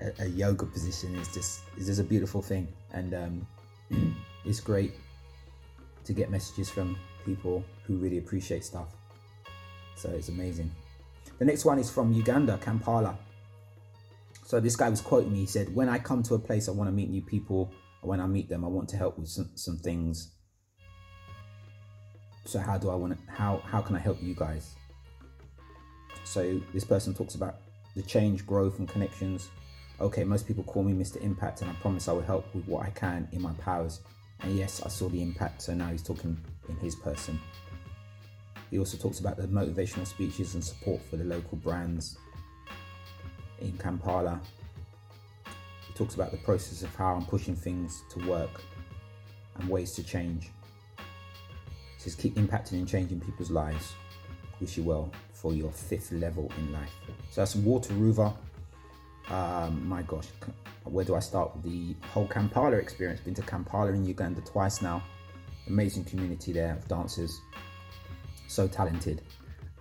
a, 0.00 0.22
a 0.22 0.26
yoga 0.26 0.66
position 0.66 1.14
is 1.16 1.32
just 1.32 1.62
is 1.76 1.86
just 1.86 2.00
a 2.00 2.04
beautiful 2.04 2.42
thing, 2.42 2.68
and 2.92 3.14
um, 3.14 3.46
it's 4.44 4.60
great 4.60 4.94
to 6.04 6.12
get 6.12 6.30
messages 6.30 6.68
from 6.70 6.96
people 7.24 7.64
who 7.86 7.96
really 7.96 8.18
appreciate 8.18 8.64
stuff. 8.64 8.88
So 9.96 10.10
it's 10.10 10.28
amazing. 10.28 10.70
The 11.38 11.44
next 11.44 11.64
one 11.64 11.78
is 11.78 11.90
from 11.90 12.12
Uganda, 12.12 12.58
Kampala. 12.58 13.16
So 14.46 14.60
this 14.60 14.76
guy 14.76 14.88
was 14.88 15.00
quoting 15.00 15.32
me. 15.32 15.40
He 15.40 15.46
said, 15.46 15.74
"When 15.74 15.88
I 15.88 15.98
come 15.98 16.22
to 16.24 16.34
a 16.34 16.38
place, 16.38 16.68
I 16.68 16.72
want 16.72 16.88
to 16.88 16.92
meet 16.92 17.10
new 17.10 17.22
people. 17.22 17.72
When 18.02 18.20
I 18.20 18.26
meet 18.26 18.48
them, 18.48 18.64
I 18.64 18.68
want 18.68 18.88
to 18.90 18.96
help 18.96 19.18
with 19.18 19.28
some, 19.28 19.50
some 19.54 19.78
things. 19.78 20.32
So 22.44 22.58
how 22.58 22.76
do 22.76 22.90
I 22.90 22.94
want 22.94 23.16
to? 23.16 23.32
How 23.32 23.62
how 23.64 23.80
can 23.80 23.96
I 23.96 24.00
help 24.00 24.22
you 24.22 24.34
guys?" 24.34 24.76
So 26.24 26.60
this 26.72 26.84
person 26.84 27.14
talks 27.14 27.34
about 27.34 27.56
the 27.94 28.02
change, 28.02 28.46
growth, 28.46 28.78
and 28.78 28.88
connections. 28.88 29.50
Okay, 30.00 30.24
most 30.24 30.46
people 30.46 30.64
call 30.64 30.82
me 30.82 30.92
Mr. 30.92 31.20
Impact, 31.22 31.62
and 31.62 31.70
I 31.70 31.74
promise 31.74 32.08
I 32.08 32.12
will 32.12 32.22
help 32.22 32.52
with 32.54 32.66
what 32.66 32.84
I 32.86 32.90
can 32.90 33.28
in 33.32 33.42
my 33.42 33.52
powers. 33.54 34.00
And 34.40 34.56
yes, 34.56 34.82
I 34.84 34.88
saw 34.88 35.08
the 35.08 35.22
impact, 35.22 35.62
so 35.62 35.74
now 35.74 35.88
he's 35.88 36.02
talking 36.02 36.36
in 36.68 36.76
his 36.76 36.96
person. 36.96 37.38
He 38.70 38.78
also 38.78 38.96
talks 38.96 39.20
about 39.20 39.36
the 39.36 39.46
motivational 39.46 40.06
speeches 40.06 40.54
and 40.54 40.64
support 40.64 41.02
for 41.02 41.16
the 41.16 41.24
local 41.24 41.58
brands 41.58 42.16
in 43.60 43.76
Kampala. 43.76 44.40
He 45.86 45.92
talks 45.94 46.14
about 46.14 46.30
the 46.30 46.38
process 46.38 46.82
of 46.82 46.94
how 46.96 47.14
I'm 47.14 47.26
pushing 47.26 47.54
things 47.54 48.02
to 48.10 48.26
work 48.26 48.62
and 49.56 49.68
ways 49.68 49.92
to 49.92 50.02
change. 50.02 50.50
He 50.96 52.02
says, 52.02 52.14
keep 52.14 52.36
impacting 52.36 52.72
and 52.72 52.88
changing 52.88 53.20
people's 53.20 53.50
lives. 53.50 53.92
Wish 54.58 54.78
you 54.78 54.84
well 54.84 55.12
for 55.42 55.52
your 55.52 55.72
fifth 55.72 56.12
level 56.12 56.50
in 56.56 56.72
life. 56.72 56.94
So 57.30 57.40
that's 57.40 57.56
Walter 57.56 57.92
Ruva. 57.94 58.32
Um, 59.28 59.86
my 59.88 60.02
gosh, 60.02 60.28
where 60.84 61.04
do 61.04 61.16
I 61.16 61.18
start? 61.18 61.62
The 61.64 61.96
whole 62.12 62.28
Kampala 62.28 62.76
experience. 62.76 63.20
Been 63.20 63.34
to 63.34 63.42
Kampala 63.42 63.92
in 63.92 64.04
Uganda 64.04 64.40
twice 64.42 64.80
now. 64.80 65.02
Amazing 65.66 66.04
community 66.04 66.52
there 66.52 66.74
of 66.74 66.86
dancers. 66.86 67.40
So 68.46 68.68
talented. 68.68 69.22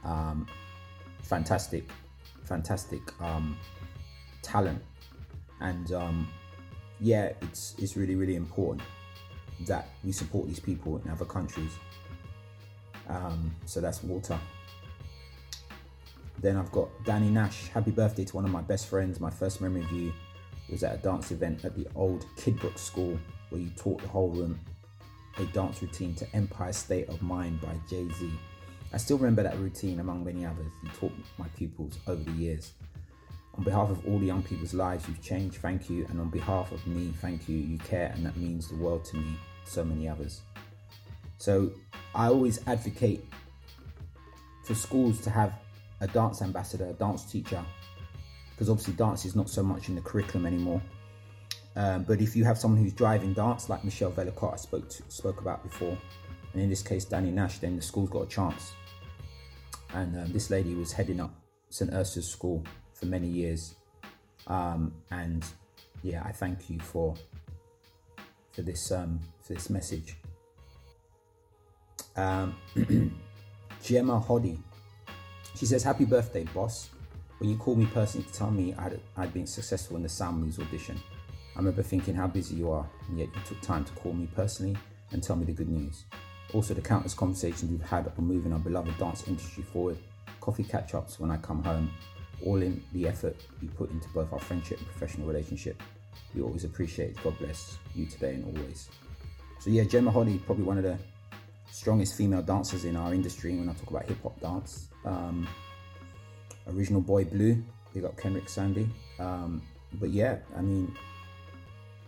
Um, 0.04 0.48
fantastic, 1.22 1.84
fantastic 2.46 3.02
um, 3.22 3.56
talent. 4.42 4.82
And 5.60 5.92
um, 5.92 6.28
yeah, 7.00 7.34
it's 7.42 7.76
it's 7.78 7.96
really 7.96 8.16
really 8.16 8.36
important 8.36 8.82
that 9.68 9.90
we 10.04 10.12
support 10.12 10.48
these 10.48 10.60
people 10.60 11.00
in 11.04 11.12
other 11.12 11.26
countries. 11.26 11.72
Um, 13.08 13.54
so 13.66 13.80
that's 13.80 14.02
Walter. 14.04 14.40
Then 16.42 16.58
I've 16.58 16.72
got 16.72 16.90
Danni 17.04 17.30
Nash. 17.30 17.68
Happy 17.68 17.92
birthday 17.92 18.26
to 18.26 18.36
one 18.36 18.46
of 18.46 18.52
my 18.52 18.62
best 18.62 18.88
friends. 18.88 19.20
My 19.20 19.30
first 19.30 19.62
memory 19.62 19.84
of 19.84 19.92
you 19.92 20.12
was 20.70 20.84
at 20.84 20.96
a 20.96 20.98
dance 20.98 21.32
event 21.32 21.64
at 21.66 21.76
the 21.76 21.86
old 21.94 22.26
Kidbrooke 22.36 22.80
School 22.80 23.20
where 23.50 23.62
you 23.62 23.70
taught 23.78 24.02
the 24.02 24.08
whole 24.08 24.30
room 24.30 24.60
a 25.38 25.46
dance 25.46 25.82
routine 25.82 26.16
to 26.16 26.36
Empire 26.36 26.74
State 26.74 27.10
of 27.10 27.22
Mind 27.22 27.62
by 27.62 27.76
Jay 27.88 28.08
Z. 28.18 28.32
I 28.92 28.98
still 28.98 29.18
remember 29.18 29.44
that 29.44 29.58
routine 29.60 30.00
among 30.00 30.26
many 30.26 30.46
others 30.46 30.72
you 30.84 30.90
taught 31.00 31.14
my 31.38 31.48
pupils 31.50 32.00
over 32.08 32.24
the 32.24 32.32
years. 32.32 32.74
On 33.56 33.64
behalf 33.64 33.90
of 33.90 34.06
all 34.08 34.18
the 34.18 34.26
young 34.26 34.42
people's 34.42 34.74
lives 34.74 35.08
you've 35.08 35.22
changed, 35.22 35.58
thank 35.58 35.90
you. 35.90 36.08
And 36.10 36.20
on 36.20 36.30
behalf 36.30 36.72
of 36.72 36.86
me, 36.88 37.14
thank 37.22 37.48
you. 37.48 37.58
You 37.58 37.78
care, 37.78 38.12
and 38.16 38.26
that 38.26 38.36
means 38.36 38.68
the 38.70 38.76
world 38.76 39.06
to 39.06 39.18
me, 39.18 39.38
so 39.66 39.84
many 39.84 40.10
others. 40.10 40.42
So 41.38 41.72
I 42.16 42.28
always 42.28 42.66
advocate 42.68 43.26
for 44.64 44.74
schools 44.74 45.22
to 45.22 45.30
have 45.30 45.54
a 46.02 46.08
dance 46.08 46.42
ambassador, 46.42 46.88
a 46.88 46.94
dance 46.94 47.24
teacher, 47.24 47.64
because 48.52 48.70
obviously 48.70 48.94
dance 48.94 49.26
is 49.26 49.36
not 49.36 49.50
so 49.50 49.64
much 49.64 49.88
in 49.88 49.96
the 49.96 50.02
curriculum 50.02 50.46
anymore. 50.46 50.82
Um, 51.76 52.04
but 52.04 52.20
if 52.20 52.36
you 52.36 52.44
have 52.44 52.58
someone 52.58 52.82
who's 52.82 52.94
driving 52.94 53.34
dance, 53.34 53.70
like 53.70 53.84
Michelle 53.86 54.12
Vellacott 54.12 54.54
I 54.54 54.58
spoke 54.58 54.90
to, 54.90 55.04
spoke 55.08 55.40
about 55.40 55.64
before, 55.64 55.98
and 56.54 56.62
in 56.62 56.70
this 56.70 56.82
case 56.82 57.06
Danni 57.06 57.32
Nash, 57.32 57.60
then 57.60 57.76
the 57.76 57.82
school's 57.82 58.10
got 58.10 58.24
a 58.24 58.28
chance. 58.28 58.74
And 59.94 60.18
um, 60.18 60.34
this 60.34 60.50
lady 60.50 60.76
was 60.76 60.92
heading 60.92 61.20
up 61.22 61.34
St 61.70 61.92
Ursula's 61.94 62.30
School 62.30 62.64
for 62.94 63.06
many 63.06 63.28
years, 63.28 63.76
um, 64.48 64.94
and 65.12 65.46
yeah, 66.04 66.24
I 66.26 66.32
thank 66.32 66.70
you 66.70 66.80
for 66.80 67.16
for 68.52 68.62
this 68.64 68.92
um, 68.92 69.20
for 69.42 69.54
this 69.54 69.70
message. 69.70 70.18
Um, 72.16 72.56
Gemma 73.84 74.20
Hoddy 74.20 74.58
she 75.56 75.66
says, 75.66 75.84
Happy 75.84 76.06
birthday, 76.06 76.44
boss. 76.54 76.90
When 77.40 77.50
you 77.50 77.58
called 77.58 77.80
me 77.80 77.88
personally 77.88 78.28
to 78.28 78.34
tell 78.34 78.52
me 78.52 78.74
I'd, 78.78 79.00
I'd 79.18 79.34
been 79.34 79.48
successful 79.48 79.98
in 79.98 80.04
the 80.04 80.10
Sound 80.10 80.40
Moves 80.42 80.60
audition, 80.60 81.00
I 81.56 81.60
remember 81.60 81.82
thinking 81.82 82.14
how 82.14 82.28
busy 82.28 82.56
you 82.56 82.72
are, 82.72 82.88
and 83.10 83.18
yet 83.18 83.30
you 83.34 83.42
took 83.46 83.62
time 83.62 83.84
to 83.84 83.92
call 83.94 84.14
me 84.14 84.28
personally 84.36 84.78
and 85.12 85.22
tell 85.22 85.36
me 85.36 85.46
the 85.46 85.52
good 85.52 85.70
news. 85.70 86.06
Also, 86.54 86.74
the 86.74 86.82
countless 86.82 87.14
conversations 87.14 87.72
we've 87.72 87.82
had 87.82 88.12
on 88.18 88.26
moving 88.26 88.54
our 88.54 88.60
beloved 88.60 88.98
dance 88.98 89.28
industry 89.28 89.64
forward, 89.64 89.98
coffee 90.40 90.64
catch 90.64 90.94
ups 90.94 91.20
when 91.20 91.32
I 91.32 91.38
come 91.38 91.64
home, 91.64 91.92
all 92.46 92.62
in 92.62 92.84
the 92.94 93.08
effort 93.08 93.36
you 93.62 93.70
put 93.70 93.92
into 93.92 94.08
both 94.10 94.32
our 94.34 94.40
friendship 94.40 94.80
and 94.80 94.88
professional 94.88 95.28
relationship. 95.28 95.82
We 96.36 96.42
always 96.42 96.64
appreciate 96.64 97.12
it. 97.12 97.24
God 97.24 97.38
bless 97.40 97.78
you 97.96 98.06
today 98.06 98.36
and 98.36 98.46
always. 98.58 98.90
So, 99.60 99.70
yeah, 99.70 99.84
Gemma 99.84 100.12
Hoddy, 100.12 100.44
probably 100.46 100.64
one 100.64 100.78
of 100.78 100.84
the 100.84 100.98
strongest 101.72 102.16
female 102.16 102.42
dancers 102.42 102.86
in 102.86 102.96
our 102.96 103.14
industry 103.14 103.56
when 103.56 103.70
I 103.70 103.74
talk 103.74 103.90
about 103.90 104.06
hip 104.06 104.22
hop 104.22 104.40
dance. 104.40 104.90
Um, 105.06 105.48
original 106.68 107.02
Boy 107.02 107.24
Blue, 107.24 107.64
big 107.94 108.04
got 108.04 108.18
Kenrick 108.18 108.50
Sandy. 108.50 108.90
Um, 109.20 109.62
but 109.94 110.10
yeah, 110.10 110.38
I 110.56 110.62
mean, 110.62 110.96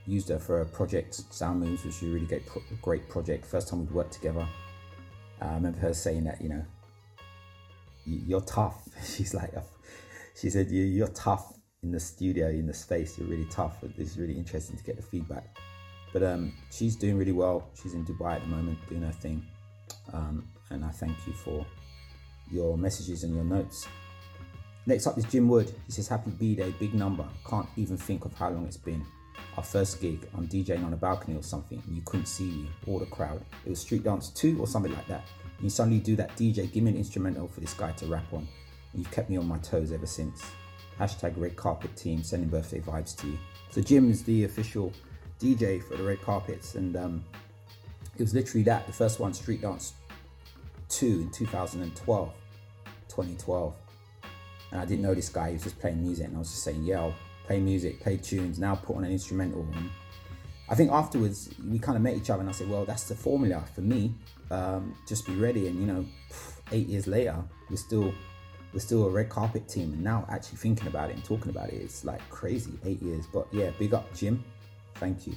used 0.06 0.30
her 0.30 0.40
for 0.40 0.62
a 0.62 0.66
project, 0.66 1.16
Sound 1.34 1.62
Moves, 1.62 1.86
which 1.86 2.02
was 2.02 2.10
a 2.10 2.14
really 2.14 2.26
great, 2.26 2.44
great 2.82 3.10
project. 3.10 3.46
First 3.46 3.70
time 3.70 3.80
we'd 3.80 3.92
worked 3.92 4.14
together. 4.14 4.48
Uh, 5.42 5.46
I 5.46 5.54
remember 5.56 5.80
her 5.80 5.94
saying 5.94 6.26
that, 6.26 6.42
you 6.42 6.50
know, 6.50 6.66
you're 8.06 8.42
tough. 8.42 8.88
She's 9.06 9.34
like, 9.34 9.54
she 10.40 10.50
said, 10.50 10.70
you're 10.70 11.08
tough 11.10 11.54
in 11.84 11.92
the 11.92 12.00
studio, 12.00 12.50
in 12.50 12.68
the 12.68 12.74
space. 12.74 13.18
You're 13.18 13.28
really 13.28 13.46
tough. 13.46 13.78
It's 13.98 14.18
really 14.18 14.36
interesting 14.36 14.78
to 14.78 14.84
get 14.84 14.98
the 14.98 15.04
feedback. 15.04 15.58
But 16.12 16.24
um, 16.24 16.54
she's 16.72 16.96
doing 16.96 17.18
really 17.18 17.32
well. 17.32 17.70
She's 17.82 17.96
in 17.96 18.06
Dubai 18.06 18.36
at 18.36 18.42
the 18.42 18.48
moment 18.48 18.78
doing 18.88 19.02
her 19.02 19.12
thing. 19.12 19.44
Um, 20.12 20.48
and 20.70 20.84
I 20.84 20.90
thank 20.90 21.16
you 21.28 21.34
for 21.34 21.66
your 22.52 22.78
messages 22.78 23.24
and 23.24 23.36
your 23.36 23.44
notes. 23.44 23.88
Next 24.86 25.08
up 25.08 25.18
is 25.18 25.26
Jim 25.26 25.48
Wood. 25.48 25.74
He 25.86 25.92
says, 25.92 26.08
Happy 26.08 26.32
B 26.32 26.56
Day, 26.56 26.74
big 26.78 26.94
number. 26.94 27.26
Can't 27.50 27.70
even 27.78 27.96
think 27.96 28.26
of 28.26 28.34
how 28.34 28.50
long 28.50 28.66
it's 28.66 28.78
been. 28.78 29.06
Our 29.56 29.64
first 29.64 30.02
gig, 30.02 30.28
I'm 30.36 30.48
DJing 30.48 30.84
on 30.84 30.94
a 30.94 30.98
balcony 30.98 31.38
or 31.38 31.44
something, 31.44 31.82
and 31.86 31.96
you 31.96 32.02
couldn't 32.06 32.26
see 32.26 32.50
you 32.50 32.68
or 32.86 33.00
the 33.00 33.06
crowd. 33.06 33.46
It 33.66 33.70
was 33.70 33.80
Street 33.80 34.04
Dance 34.04 34.30
2 34.30 34.60
or 34.60 34.68
something 34.68 34.94
like 34.94 35.08
that. 35.08 35.24
And 35.58 35.64
you 35.64 35.70
suddenly 35.70 36.00
do 36.00 36.16
that 36.18 36.36
DJ, 36.36 36.72
give 36.72 36.84
me 36.84 36.92
an 36.92 36.98
instrumental 36.98 37.48
for 37.48 37.62
this 37.62 37.74
guy 37.74 37.92
to 37.94 38.08
rap 38.08 38.26
on. 38.34 38.48
And 38.92 39.02
you've 39.02 39.12
kept 39.12 39.30
me 39.30 39.38
on 39.38 39.48
my 39.48 39.58
toes 39.60 39.92
ever 39.92 40.06
since. 40.06 40.44
Hashtag 41.00 41.34
red 41.38 41.56
carpet 41.56 41.96
team, 41.96 42.24
sending 42.24 42.50
birthday 42.50 42.80
vibes 42.80 43.16
to 43.18 43.28
you. 43.28 43.38
So 43.70 43.82
Jim 43.82 44.12
is 44.12 44.24
the 44.24 44.44
official 44.44 44.92
DJ 45.40 45.84
for 45.84 45.96
the 45.96 46.04
red 46.04 46.22
carpets, 46.22 46.76
and 46.76 46.96
um, 46.96 47.24
it 48.18 48.22
was 48.22 48.34
literally 48.34 48.64
that. 48.64 48.86
The 48.88 48.94
first 48.94 49.20
one, 49.20 49.34
Street 49.34 49.62
Dance 49.62 49.94
2 50.90 51.22
in 51.22 51.32
2012, 51.32 52.34
2012. 53.08 53.74
And 54.72 54.82
I 54.82 54.86
didn't 54.86 55.02
know 55.02 55.14
this 55.14 55.30
guy, 55.30 55.50
he 55.50 55.54
was 55.54 55.64
just 55.64 55.80
playing 55.80 56.02
music, 56.02 56.28
and 56.28 56.36
I 56.36 56.40
was 56.40 56.50
just 56.50 56.64
saying, 56.64 56.84
yeah, 56.84 57.00
I'll 57.00 57.16
play 57.46 57.60
music, 57.60 58.00
play 58.02 58.18
tunes, 58.18 58.60
now 58.60 58.76
put 58.76 58.96
on 58.96 59.04
an 59.04 59.12
instrumental. 59.12 59.68
And 59.76 59.90
I 60.70 60.76
think 60.76 60.92
afterwards, 60.92 61.50
we 61.70 61.80
kind 61.80 61.96
of 61.96 62.02
met 62.02 62.16
each 62.16 62.30
other, 62.30 62.42
and 62.42 62.50
I 62.50 62.54
said, 62.54 62.70
well, 62.70 62.86
that's 62.86 63.08
the 63.08 63.16
formula 63.16 63.64
for 63.74 63.82
me. 63.82 64.14
Um, 64.50 64.96
just 65.08 65.26
be 65.26 65.36
ready. 65.36 65.68
And, 65.68 65.80
you 65.80 65.86
know, 65.86 66.06
eight 66.72 66.88
years 66.88 67.08
later, 67.08 67.44
we're 67.70 67.78
still 67.78 68.14
we're 68.74 68.80
still 68.80 69.06
a 69.06 69.10
red 69.10 69.30
carpet 69.30 69.68
team 69.68 69.94
and 69.94 70.04
now 70.04 70.26
actually 70.30 70.58
thinking 70.58 70.88
about 70.88 71.10
it 71.10 71.16
and 71.16 71.24
talking 71.24 71.50
about 71.50 71.70
it 71.70 71.76
it's 71.76 72.04
like 72.04 72.28
crazy 72.30 72.72
eight 72.86 73.02
years 73.04 73.28
but 73.32 73.48
yeah 73.52 73.70
big 73.78 73.94
up 73.94 74.12
jim 74.16 74.44
thank 74.96 75.28
you 75.28 75.36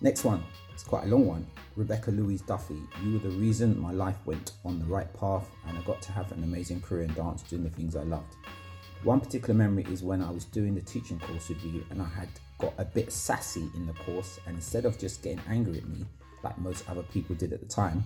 next 0.00 0.24
one. 0.24 0.42
It's 0.72 0.84
quite 0.84 1.04
a 1.04 1.08
long 1.08 1.26
one. 1.26 1.46
Rebecca 1.76 2.10
louise 2.10 2.42
duffy 2.42 2.80
you 3.04 3.12
were 3.12 3.18
the 3.18 3.36
reason 3.36 3.80
my 3.80 3.92
life 3.92 4.16
went 4.24 4.52
on 4.64 4.78
the 4.78 4.84
right 4.86 5.12
path 5.14 5.48
and 5.66 5.78
i 5.78 5.80
got 5.82 6.02
to 6.02 6.10
have 6.10 6.32
an 6.32 6.42
amazing 6.42 6.80
career 6.80 7.02
in 7.02 7.14
dance 7.14 7.42
doing 7.42 7.62
the 7.62 7.70
things 7.70 7.94
i 7.94 8.02
loved. 8.02 8.34
One 9.04 9.20
particular 9.20 9.54
memory 9.54 9.86
is 9.88 10.02
when 10.02 10.20
i 10.20 10.30
was 10.30 10.44
doing 10.44 10.74
the 10.74 10.80
teaching 10.80 11.20
course 11.20 11.50
with 11.50 11.62
you 11.64 11.84
and 11.90 12.02
i 12.02 12.08
had 12.08 12.28
got 12.58 12.74
a 12.78 12.84
bit 12.84 13.12
sassy 13.12 13.70
in 13.76 13.86
the 13.86 13.92
course 13.92 14.40
and 14.46 14.56
instead 14.56 14.86
of 14.86 14.98
just 14.98 15.22
getting 15.22 15.40
angry 15.48 15.78
at 15.78 15.88
me 15.88 16.04
like 16.42 16.58
most 16.58 16.88
other 16.90 17.04
people 17.04 17.36
did 17.36 17.52
at 17.52 17.60
the 17.60 17.66
time 17.66 18.02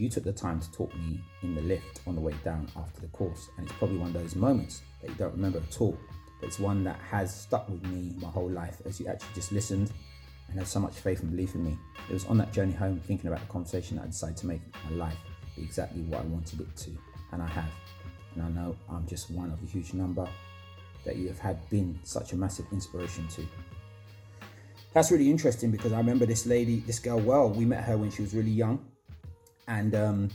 you 0.00 0.08
took 0.08 0.24
the 0.24 0.32
time 0.32 0.58
to 0.60 0.72
talk 0.72 0.94
me 0.96 1.20
in 1.42 1.54
the 1.54 1.60
lift 1.60 2.00
on 2.06 2.14
the 2.14 2.20
way 2.20 2.34
down 2.42 2.66
after 2.74 3.02
the 3.02 3.08
course, 3.08 3.50
and 3.56 3.66
it's 3.66 3.76
probably 3.76 3.98
one 3.98 4.08
of 4.08 4.22
those 4.22 4.34
moments 4.34 4.80
that 5.02 5.10
you 5.10 5.16
don't 5.16 5.32
remember 5.32 5.58
at 5.58 5.80
all, 5.80 5.98
but 6.40 6.46
it's 6.46 6.58
one 6.58 6.82
that 6.84 6.98
has 7.10 7.34
stuck 7.34 7.68
with 7.68 7.84
me 7.86 8.14
my 8.18 8.28
whole 8.28 8.48
life 8.48 8.80
as 8.86 8.98
you 8.98 9.06
actually 9.06 9.34
just 9.34 9.52
listened 9.52 9.92
and 10.50 10.58
had 10.58 10.68
so 10.68 10.80
much 10.80 10.94
faith 10.94 11.20
and 11.20 11.30
belief 11.30 11.54
in 11.54 11.64
me. 11.64 11.78
It 12.08 12.12
was 12.12 12.26
on 12.26 12.38
that 12.38 12.52
journey 12.52 12.72
home, 12.72 13.00
thinking 13.06 13.28
about 13.28 13.40
the 13.40 13.46
conversation 13.46 13.96
that 13.96 14.04
I 14.04 14.06
decided 14.06 14.36
to 14.38 14.46
make 14.46 14.60
my 14.84 14.96
life 14.96 15.16
be 15.56 15.62
exactly 15.62 16.02
what 16.02 16.20
I 16.20 16.24
wanted 16.24 16.60
it 16.60 16.76
to, 16.76 16.90
and 17.32 17.42
I 17.42 17.46
have. 17.46 17.70
And 18.34 18.44
I 18.44 18.48
know 18.48 18.76
I'm 18.88 19.06
just 19.06 19.30
one 19.30 19.50
of 19.50 19.62
a 19.62 19.66
huge 19.66 19.94
number 19.94 20.28
that 21.04 21.16
you 21.16 21.28
have 21.28 21.38
had 21.38 21.68
been 21.70 21.98
such 22.02 22.32
a 22.32 22.36
massive 22.36 22.66
inspiration 22.72 23.26
to. 23.28 23.46
That's 24.92 25.10
really 25.10 25.30
interesting 25.30 25.70
because 25.70 25.92
I 25.92 25.98
remember 25.98 26.26
this 26.26 26.46
lady, 26.46 26.80
this 26.80 26.98
girl 26.98 27.20
well. 27.20 27.48
We 27.48 27.64
met 27.64 27.84
her 27.84 27.96
when 27.96 28.10
she 28.10 28.22
was 28.22 28.34
really 28.34 28.50
young 28.50 28.84
and 29.68 29.94
um, 29.94 30.30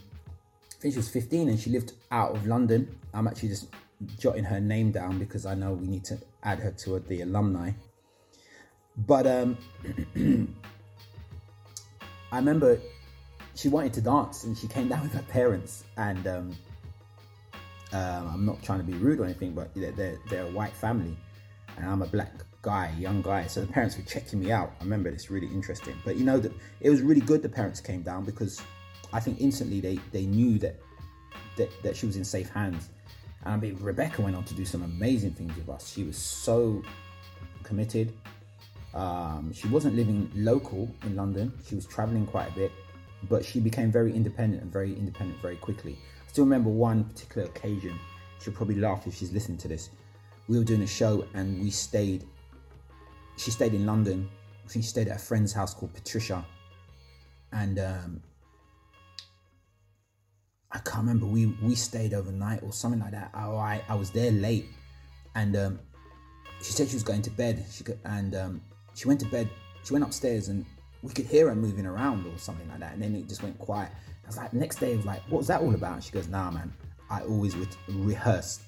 I 0.71 0.81
think 0.81 0.93
she 0.93 0.99
was 0.99 1.09
15 1.09 1.49
and 1.49 1.59
she 1.59 1.69
lived 1.69 1.93
out 2.09 2.35
of 2.35 2.47
London. 2.47 2.97
I'm 3.13 3.27
actually 3.27 3.49
just 3.49 3.67
jotting 4.17 4.45
her 4.45 4.59
name 4.61 4.91
down 4.91 5.19
because 5.19 5.45
I 5.45 5.55
know 5.55 5.73
we 5.73 5.87
need 5.87 6.05
to 6.05 6.17
add 6.43 6.59
her 6.59 6.71
to 6.71 6.99
the 6.99 7.21
alumni. 7.21 7.71
But 8.97 9.27
um, 9.27 9.57
I 12.31 12.37
remember 12.37 12.79
she 13.55 13.69
wanted 13.69 13.93
to 13.93 14.01
dance 14.01 14.43
and 14.43 14.57
she 14.57 14.67
came 14.67 14.89
down 14.89 15.01
with 15.01 15.13
her 15.13 15.23
parents 15.23 15.83
and 15.97 16.27
um, 16.27 16.57
um, 17.93 18.29
I'm 18.33 18.45
not 18.45 18.61
trying 18.63 18.79
to 18.79 18.85
be 18.85 18.93
rude 18.93 19.19
or 19.19 19.25
anything, 19.25 19.53
but 19.53 19.73
they're, 19.75 20.17
they're, 20.29 20.45
a 20.45 20.51
white 20.51 20.73
family 20.73 21.15
and 21.77 21.87
I'm 21.87 22.01
a 22.01 22.07
black 22.07 22.33
guy, 22.61 22.93
young 22.97 23.21
guy. 23.21 23.47
So 23.47 23.61
the 23.61 23.67
parents 23.71 23.97
were 23.97 24.03
checking 24.03 24.39
me 24.39 24.51
out. 24.51 24.73
I 24.79 24.83
remember 24.83 25.11
this 25.11 25.29
really 25.29 25.47
interesting. 25.47 25.95
But 26.03 26.17
you 26.17 26.25
know, 26.25 26.39
that 26.39 26.51
it 26.81 26.89
was 26.89 27.01
really 27.01 27.21
good 27.21 27.41
the 27.41 27.49
parents 27.49 27.79
came 27.79 28.01
down 28.01 28.25
because 28.25 28.61
I 29.13 29.19
think 29.19 29.39
instantly 29.39 29.79
they 29.79 29.99
they 30.11 30.25
knew 30.25 30.57
that 30.59 30.75
that, 31.57 31.69
that 31.83 31.95
she 31.95 32.05
was 32.05 32.15
in 32.15 32.25
safe 32.25 32.49
hands. 32.49 32.89
And 33.43 33.53
I 33.53 33.57
mean, 33.57 33.77
Rebecca 33.79 34.21
went 34.21 34.35
on 34.35 34.43
to 34.45 34.53
do 34.53 34.65
some 34.65 34.83
amazing 34.83 35.31
things 35.31 35.55
with 35.55 35.69
us. 35.69 35.93
She 35.93 36.03
was 36.03 36.17
so 36.17 36.81
committed. 37.63 38.13
Um, 38.95 39.51
she 39.53 39.67
wasn't 39.67 39.95
living 39.95 40.31
local 40.33 40.89
in 41.03 41.15
London. 41.17 41.51
She 41.67 41.75
was 41.75 41.85
traveling 41.85 42.25
quite 42.25 42.49
a 42.49 42.55
bit, 42.55 42.71
but 43.29 43.43
she 43.43 43.59
became 43.59 43.91
very 43.91 44.13
independent 44.13 44.63
and 44.63 44.71
very 44.71 44.93
independent 44.93 45.41
very 45.41 45.57
quickly. 45.57 45.97
I 46.25 46.31
still 46.31 46.45
remember 46.45 46.69
one 46.69 47.03
particular 47.03 47.47
occasion. 47.47 47.99
She'll 48.39 48.53
probably 48.53 48.75
laugh 48.75 49.05
if 49.05 49.13
she's 49.13 49.33
listening 49.33 49.57
to 49.59 49.67
this. 49.67 49.89
We 50.47 50.57
were 50.57 50.63
doing 50.63 50.81
a 50.81 50.87
show 50.87 51.25
and 51.33 51.61
we 51.61 51.71
stayed. 51.71 52.25
She 53.37 53.51
stayed 53.51 53.73
in 53.73 53.85
London. 53.85 54.29
She 54.71 54.81
stayed 54.81 55.09
at 55.09 55.17
a 55.17 55.19
friend's 55.19 55.51
house 55.51 55.73
called 55.73 55.93
Patricia, 55.93 56.45
and 57.51 57.77
um, 57.77 58.21
I 60.71 60.79
can't 60.79 60.99
remember. 60.99 61.25
We 61.25 61.47
we 61.61 61.75
stayed 61.75 62.13
overnight 62.13 62.63
or 62.63 62.71
something 62.71 62.99
like 62.99 63.11
that. 63.11 63.31
Oh, 63.35 63.57
I 63.57 63.83
I 63.89 63.95
was 63.95 64.09
there 64.09 64.31
late, 64.31 64.67
and 65.35 65.55
um, 65.55 65.79
she 66.63 66.71
said 66.71 66.87
she 66.87 66.95
was 66.95 67.03
going 67.03 67.21
to 67.23 67.29
bed. 67.29 67.63
She 67.71 67.83
and 68.05 68.35
um, 68.35 68.61
she 68.95 69.07
went 69.07 69.19
to 69.19 69.27
bed. 69.27 69.49
She 69.83 69.93
went 69.93 70.03
upstairs 70.03 70.47
and 70.47 70.65
we 71.03 71.13
could 71.13 71.25
hear 71.25 71.49
her 71.49 71.55
moving 71.55 71.85
around 71.85 72.25
or 72.25 72.37
something 72.37 72.67
like 72.69 72.79
that. 72.79 72.93
And 72.93 73.01
then 73.01 73.15
it 73.15 73.29
just 73.29 73.43
went 73.43 73.57
quiet. 73.59 73.91
I 74.23 74.27
was 74.27 74.37
like, 74.37 74.53
next 74.53 74.77
day, 74.77 74.95
was 74.95 75.05
like, 75.05 75.21
what 75.29 75.37
was 75.37 75.47
that 75.47 75.61
all 75.61 75.75
about? 75.75 76.01
She 76.03 76.11
goes, 76.11 76.27
nah, 76.27 76.49
man. 76.49 76.73
I 77.11 77.21
always 77.21 77.55
re- 77.55 77.67
rehearse 77.89 78.61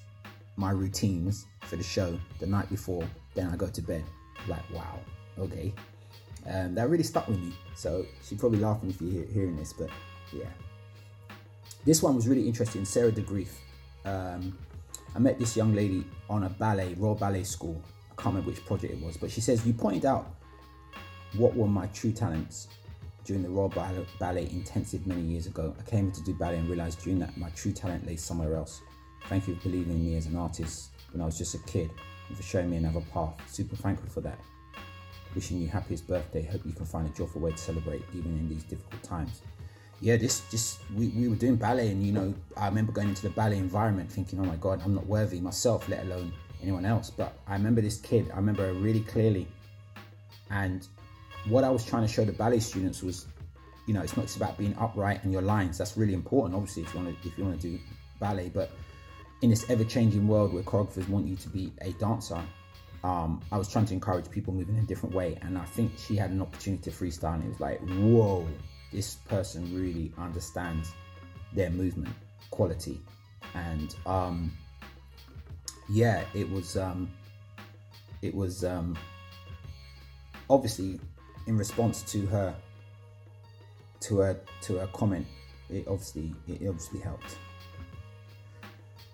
my 0.56 0.70
routines 0.70 1.46
for 1.62 1.74
the 1.74 1.82
show 1.82 2.18
the 2.38 2.46
night 2.46 2.70
before. 2.70 3.02
Then 3.34 3.50
I 3.50 3.56
go 3.56 3.66
to 3.66 3.82
bed. 3.82 4.04
Like, 4.46 4.62
wow, 4.72 5.00
okay. 5.38 5.74
Um, 6.48 6.74
that 6.76 6.88
really 6.88 7.02
stuck 7.02 7.26
with 7.26 7.40
me. 7.40 7.52
So 7.74 8.06
she's 8.22 8.38
probably 8.38 8.60
laughing 8.60 8.90
if 8.90 9.00
you're 9.00 9.26
hearing 9.26 9.56
this, 9.56 9.72
but 9.72 9.90
yeah. 10.32 10.46
This 11.84 12.02
one 12.02 12.14
was 12.14 12.28
really 12.28 12.46
interesting. 12.46 12.84
Sara 12.84 13.10
de 13.10 13.22
Greef. 13.22 13.48
Um, 14.04 14.56
I 15.14 15.18
met 15.18 15.38
this 15.38 15.56
young 15.56 15.74
lady 15.74 16.04
on 16.30 16.44
a 16.44 16.48
ballet, 16.48 16.94
Royal 16.94 17.16
Ballet 17.16 17.44
School. 17.44 17.82
Can't 18.18 18.34
remember 18.34 18.50
which 18.50 18.66
project 18.66 18.92
it 18.92 19.00
was, 19.00 19.16
but 19.16 19.30
she 19.30 19.40
says, 19.40 19.64
You 19.64 19.72
pointed 19.72 20.04
out 20.04 20.34
what 21.36 21.54
were 21.54 21.68
my 21.68 21.86
true 21.88 22.10
talents 22.12 22.68
during 23.24 23.42
the 23.42 23.48
Royal 23.48 23.68
Ballet, 23.68 24.06
ballet 24.18 24.48
Intensive 24.50 25.06
many 25.06 25.22
years 25.22 25.46
ago. 25.46 25.74
I 25.78 25.88
came 25.88 26.10
to 26.10 26.22
do 26.24 26.34
ballet 26.34 26.58
and 26.58 26.68
realized 26.68 27.00
during 27.02 27.18
that 27.20 27.36
my 27.36 27.50
true 27.50 27.72
talent 27.72 28.06
lay 28.06 28.16
somewhere 28.16 28.56
else. 28.56 28.82
Thank 29.28 29.46
you 29.46 29.54
for 29.54 29.68
believing 29.68 29.92
in 29.92 30.04
me 30.04 30.16
as 30.16 30.26
an 30.26 30.36
artist 30.36 30.90
when 31.12 31.22
I 31.22 31.26
was 31.26 31.38
just 31.38 31.54
a 31.54 31.58
kid 31.58 31.90
and 32.28 32.36
for 32.36 32.42
showing 32.42 32.70
me 32.70 32.78
another 32.78 33.02
path. 33.12 33.34
Super 33.46 33.76
thankful 33.76 34.08
for 34.08 34.20
that. 34.22 34.38
Wishing 35.34 35.60
you 35.60 35.68
happiest 35.68 36.08
birthday. 36.08 36.42
Hope 36.42 36.66
you 36.66 36.72
can 36.72 36.86
find 36.86 37.08
a 37.08 37.12
joyful 37.12 37.40
way 37.40 37.52
to 37.52 37.58
celebrate 37.58 38.02
even 38.14 38.36
in 38.36 38.48
these 38.48 38.64
difficult 38.64 39.02
times 39.02 39.42
yeah, 40.00 40.16
this 40.16 40.42
just 40.50 40.80
we, 40.94 41.08
we 41.08 41.28
were 41.28 41.34
doing 41.34 41.56
ballet, 41.56 41.88
and 41.90 42.04
you 42.04 42.12
know, 42.12 42.34
I 42.56 42.68
remember 42.68 42.92
going 42.92 43.08
into 43.08 43.22
the 43.22 43.30
ballet 43.30 43.58
environment 43.58 44.10
thinking, 44.10 44.38
oh 44.38 44.44
my 44.44 44.56
god, 44.56 44.80
I'm 44.84 44.94
not 44.94 45.06
worthy 45.06 45.40
myself, 45.40 45.88
let 45.88 46.04
alone 46.04 46.32
anyone 46.62 46.84
else. 46.84 47.10
But 47.10 47.38
I 47.46 47.54
remember 47.54 47.80
this 47.80 47.98
kid, 47.98 48.30
I 48.32 48.36
remember 48.36 48.66
her 48.66 48.72
really 48.72 49.00
clearly, 49.00 49.46
and 50.50 50.86
what 51.48 51.64
I 51.64 51.70
was 51.70 51.84
trying 51.84 52.02
to 52.02 52.08
show 52.08 52.24
the 52.24 52.32
ballet 52.32 52.60
students 52.60 53.02
was, 53.02 53.26
you 53.86 53.94
know, 53.94 54.02
it's 54.02 54.16
not 54.16 54.26
just 54.26 54.36
about 54.36 54.58
being 54.58 54.74
upright 54.78 55.22
and 55.24 55.32
your 55.32 55.42
lines. 55.42 55.78
That's 55.78 55.96
really 55.96 56.14
important, 56.14 56.54
obviously, 56.54 56.82
if 56.82 56.94
you 56.94 57.00
want 57.00 57.22
to 57.22 57.28
if 57.28 57.38
you 57.38 57.44
want 57.44 57.60
to 57.60 57.68
do 57.68 57.78
ballet. 58.20 58.50
But 58.52 58.70
in 59.42 59.50
this 59.50 59.68
ever-changing 59.70 60.26
world 60.26 60.52
where 60.52 60.62
choreographers 60.62 61.08
want 61.08 61.26
you 61.26 61.36
to 61.36 61.48
be 61.48 61.72
a 61.82 61.92
dancer, 61.92 62.42
um, 63.04 63.40
I 63.52 63.58
was 63.58 63.68
trying 63.68 63.86
to 63.86 63.94
encourage 63.94 64.30
people 64.30 64.52
moving 64.52 64.76
in 64.76 64.82
a 64.82 64.86
different 64.86 65.14
way, 65.14 65.38
and 65.42 65.56
I 65.56 65.64
think 65.64 65.92
she 65.96 66.16
had 66.16 66.30
an 66.30 66.42
opportunity 66.42 66.90
to 66.90 66.90
freestyle, 66.90 67.34
and 67.34 67.44
it 67.44 67.48
was 67.48 67.60
like, 67.60 67.80
whoa 67.80 68.46
this 68.92 69.16
person 69.28 69.74
really 69.74 70.12
understands 70.18 70.92
their 71.52 71.70
movement 71.70 72.14
quality 72.50 73.00
and 73.54 73.94
um 74.06 74.52
yeah 75.88 76.24
it 76.34 76.50
was 76.50 76.76
um 76.76 77.10
it 78.22 78.34
was 78.34 78.64
um 78.64 78.96
obviously 80.50 81.00
in 81.46 81.56
response 81.56 82.02
to 82.02 82.26
her 82.26 82.54
to 84.00 84.18
her 84.18 84.40
to 84.60 84.76
her 84.76 84.86
comment 84.88 85.26
it 85.70 85.86
obviously 85.86 86.32
it 86.46 86.66
obviously 86.66 87.00
helped. 87.00 87.36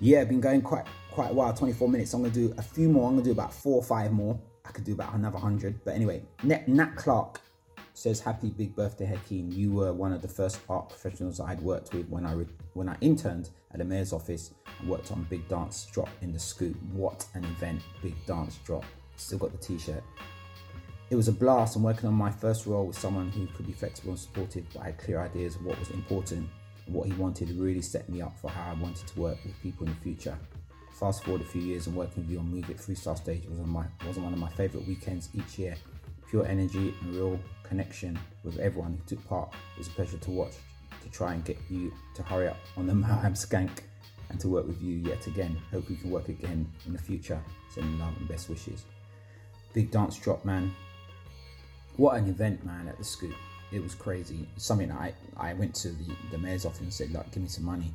Yeah 0.01 0.25
been 0.25 0.41
going 0.41 0.63
quite 0.63 0.87
quite 1.11 1.31
a 1.31 1.35
while 1.35 1.53
24 1.53 1.89
minutes. 1.89 2.13
I'm 2.15 2.23
gonna 2.23 2.33
do 2.33 2.55
a 2.59 2.63
few 2.63 2.89
more. 2.89 3.09
I'm 3.09 3.15
gonna 3.15 3.25
do 3.25 3.33
about 3.33 3.53
four 3.53 3.77
or 3.77 3.83
five 3.83 4.13
more. 4.13 4.39
I 4.65 4.71
could 4.71 4.85
do 4.85 4.93
about 4.93 5.15
another 5.15 5.39
hundred. 5.39 5.83
But 5.85 5.95
anyway, 5.95 6.23
Nat, 6.43 6.69
Nat 6.69 6.97
Clark 6.97 7.41
says, 7.95 8.21
"Happy 8.21 8.51
big 8.51 8.75
birthday, 8.75 9.07
Hakeem! 9.07 9.51
You 9.51 9.73
were 9.73 9.93
one 9.93 10.13
of 10.13 10.21
the 10.21 10.29
first 10.29 10.59
art 10.69 10.89
professionals 10.91 11.41
I'd 11.41 11.61
worked 11.63 11.95
with 11.95 12.09
when 12.09 12.27
I 12.27 12.33
re- 12.35 12.47
when 12.75 12.89
I 12.89 12.97
interned 13.01 13.51
at 13.71 13.79
the 13.79 13.85
mayor's 13.85 14.13
office 14.13 14.53
and 14.81 14.89
worked 14.89 15.11
on 15.13 15.25
Big 15.31 15.49
Dance 15.49 15.87
Drop 15.87 16.11
in 16.21 16.33
the 16.33 16.39
Scoop. 16.39 16.77
What 16.93 17.25
an 17.35 17.45
event! 17.45 17.81
Big 18.03 18.15
Dance 18.27 18.59
Drop. 18.65 18.85
Still 19.17 19.39
got 19.39 19.53
the 19.53 19.59
T-shirt. 19.59 20.03
It 21.11 21.17
was 21.17 21.29
a 21.29 21.33
blast. 21.33 21.77
I'm 21.77 21.85
working 21.85 22.09
on 22.09 22.15
my 22.15 22.31
first 22.31 22.67
role 22.67 22.87
with 22.87 22.99
someone 22.99 23.31
who 23.31 23.47
could 23.49 23.67
be 23.67 23.73
flexible 23.73 24.11
and 24.11 24.19
supportive, 24.19 24.65
but 24.75 24.83
had 24.83 24.99
clear 24.99 25.21
ideas 25.21 25.55
of 25.55 25.65
what 25.65 25.79
was 25.79 25.91
important 25.91 26.49
and 26.87 26.95
what 26.95 27.07
he 27.07 27.13
wanted. 27.15 27.51
Really 27.53 27.83
set 27.83 28.09
me 28.09 28.21
up 28.21 28.37
for 28.41 28.51
how 28.51 28.73
I 28.73 28.75
wanted 28.75 29.07
to 29.07 29.21
work 29.21 29.39
with 29.45 29.61
people 29.63 29.87
in 29.87 29.95
the 29.95 30.01
future." 30.01 30.37
Fast 30.91 31.25
forward 31.25 31.43
a 31.43 31.45
few 31.45 31.61
years 31.61 31.87
and 31.87 31.97
working 31.97 32.23
with 32.23 32.31
you 32.31 32.39
on 32.39 32.49
Move 32.49 32.71
It 32.71 32.79
Freestyle 32.79 33.17
Stage 33.17 33.47
was 33.47 33.59
on 33.59 33.69
my 33.69 33.85
was 34.07 34.19
one 34.19 34.33
of 34.33 34.39
my 34.39 34.51
favorite 34.51 34.87
weekends 34.87 35.29
each 35.35 35.59
year. 35.59 35.77
Pure 36.35 36.49
energy 36.49 36.93
and 37.01 37.15
real 37.15 37.39
connection 37.63 38.19
with 38.43 38.59
everyone 38.59 38.91
who 38.95 39.15
took 39.15 39.25
part. 39.29 39.55
It 39.77 39.79
was 39.79 39.87
a 39.87 39.91
pleasure 39.91 40.19
to 40.19 40.31
watch, 40.33 40.55
to 41.01 41.09
try 41.11 41.33
and 41.33 41.45
get 41.45 41.57
you 41.71 41.93
to 42.17 42.25
hurry 42.25 42.49
up 42.49 42.57
on 42.77 42.89
the 42.89 42.93
Maham 43.05 43.35
Skank 43.35 43.71
and 44.31 44.41
to 44.41 44.49
work 44.49 44.67
with 44.67 44.83
you 44.83 44.97
yet 44.97 45.29
again. 45.29 45.57
Hope 45.71 45.89
we 45.89 45.95
can 45.95 46.11
work 46.11 46.29
again 46.29 46.69
in 46.87 46.93
the 46.93 46.99
future. 46.99 47.41
Sending 47.71 48.01
love 48.01 48.17
and 48.19 48.27
best 48.27 48.49
wishes. 48.49 48.85
Big 49.75 49.93
dance 49.93 50.19
drop, 50.19 50.45
man. 50.45 50.75
What 51.99 52.17
an 52.17 52.27
event, 52.29 52.67
man, 52.67 52.89
at 52.89 52.99
the 52.99 53.05
scoop. 53.05 53.37
It 53.71 53.81
was 53.81 53.95
crazy. 53.95 54.49
Something 54.57 54.91
I, 54.91 55.15
I 55.37 55.55
went 55.55 55.73
to 55.77 55.91
the, 55.91 56.17
the 56.33 56.39
mayor's 56.39 56.67
office 56.67 56.81
and 56.81 56.93
said, 56.93 57.13
like, 57.13 57.31
give 57.31 57.45
me 57.45 57.49
some 57.49 57.65
money. 57.65 57.95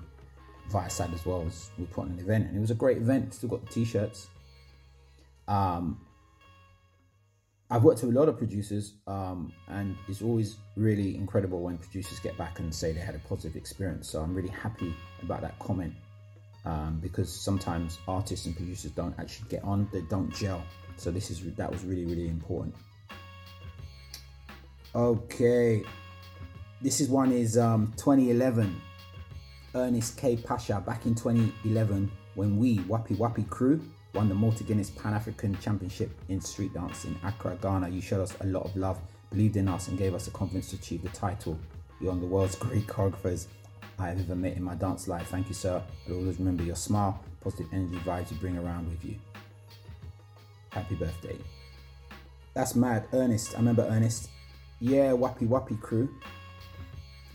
Viasat 0.71 1.13
as 1.13 1.25
well 1.25 1.43
as 1.45 1.71
we 1.77 1.83
put 1.87 2.05
on 2.05 2.11
an 2.11 2.19
event 2.19 2.47
and 2.47 2.55
it 2.55 2.61
was 2.61 2.71
a 2.71 2.75
great 2.75 2.99
event. 2.99 3.33
Still 3.33 3.49
got 3.49 3.65
the 3.65 3.73
t-shirts. 3.73 4.29
Um, 5.49 5.99
I've 7.71 7.83
worked 7.83 8.01
with 8.01 8.15
a 8.15 8.19
lot 8.19 8.27
of 8.27 8.37
producers, 8.37 8.93
um, 9.05 9.53
and 9.67 9.95
it's 10.07 10.23
always 10.23 10.57
really 10.75 11.15
incredible 11.15 11.61
when 11.61 11.77
producers 11.77 12.19
get 12.19 12.35
back 12.35 12.59
and 12.59 12.73
say 12.73 12.91
they 12.91 12.99
had 12.99 13.13
a 13.13 13.19
positive 13.19 13.55
experience. 13.55 14.09
So 14.09 14.21
I'm 14.21 14.33
really 14.33 14.49
happy 14.49 14.95
about 15.21 15.41
that 15.41 15.59
comment 15.59 15.93
um, 16.65 16.99
because 16.99 17.31
sometimes 17.31 17.99
artists 18.07 18.47
and 18.47 18.55
producers 18.55 18.91
don't 18.91 19.13
actually 19.19 19.49
get 19.49 19.63
on; 19.63 19.87
they 19.93 20.01
don't 20.01 20.33
gel. 20.33 20.63
So 20.97 21.11
this 21.11 21.29
is 21.29 21.41
that 21.55 21.71
was 21.71 21.83
really 21.83 22.05
really 22.05 22.27
important. 22.27 22.73
Okay, 24.95 25.83
this 26.81 26.99
is 26.99 27.07
one 27.09 27.31
is 27.31 27.57
um, 27.57 27.93
2011. 27.97 28.81
Ernest 29.75 30.17
K. 30.17 30.35
Pacha 30.35 30.81
back 30.83 31.05
in 31.05 31.13
2011 31.13 32.11
when 32.33 32.57
we, 32.57 32.79
Wapi 32.79 33.15
Wapi 33.15 33.47
Crew, 33.47 33.79
won 34.13 34.29
the 34.29 34.35
Malta 34.35 34.63
Guinness 34.63 34.89
Pan 34.89 35.13
African 35.13 35.57
Championship 35.59 36.11
in 36.29 36.41
street 36.41 36.73
dance 36.73 37.05
in 37.05 37.15
Accra, 37.23 37.57
Ghana. 37.61 37.89
You 37.89 38.01
showed 38.01 38.21
us 38.21 38.35
a 38.41 38.47
lot 38.47 38.65
of 38.65 38.75
love, 38.75 38.99
believed 39.29 39.57
in 39.57 39.67
us, 39.67 39.87
and 39.87 39.97
gave 39.97 40.13
us 40.13 40.25
the 40.25 40.31
confidence 40.31 40.69
to 40.71 40.75
achieve 40.77 41.03
the 41.03 41.09
title. 41.09 41.59
You're 41.99 42.09
one 42.11 42.17
of 42.17 42.21
the 42.21 42.27
world's 42.27 42.55
great 42.57 42.87
choreographers 42.87 43.47
I 43.99 44.07
have 44.07 44.19
ever 44.19 44.35
met 44.35 44.55
in 44.55 44.63
my 44.63 44.75
dance 44.75 45.07
life. 45.07 45.27
Thank 45.27 45.47
you, 45.49 45.53
sir. 45.53 45.81
I'll 46.07 46.15
always 46.15 46.39
remember 46.39 46.63
your 46.63 46.75
smile, 46.75 47.23
positive 47.41 47.67
energy 47.73 47.97
vibes 47.97 48.31
you 48.31 48.37
bring 48.37 48.57
around 48.57 48.89
with 48.89 49.03
you. 49.03 49.15
Happy 50.69 50.95
birthday. 50.95 51.37
That's 52.53 52.75
mad. 52.75 53.07
Ernest, 53.13 53.53
I 53.55 53.57
remember 53.57 53.87
Ernest. 53.89 54.29
Yeah, 54.79 55.11
Wapi 55.11 55.47
Wapi 55.47 55.79
crew. 55.81 56.09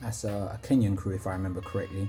That's 0.00 0.24
a, 0.24 0.58
a 0.60 0.66
Kenyan 0.66 0.96
crew, 0.96 1.14
if 1.14 1.26
I 1.26 1.32
remember 1.32 1.60
correctly. 1.60 2.08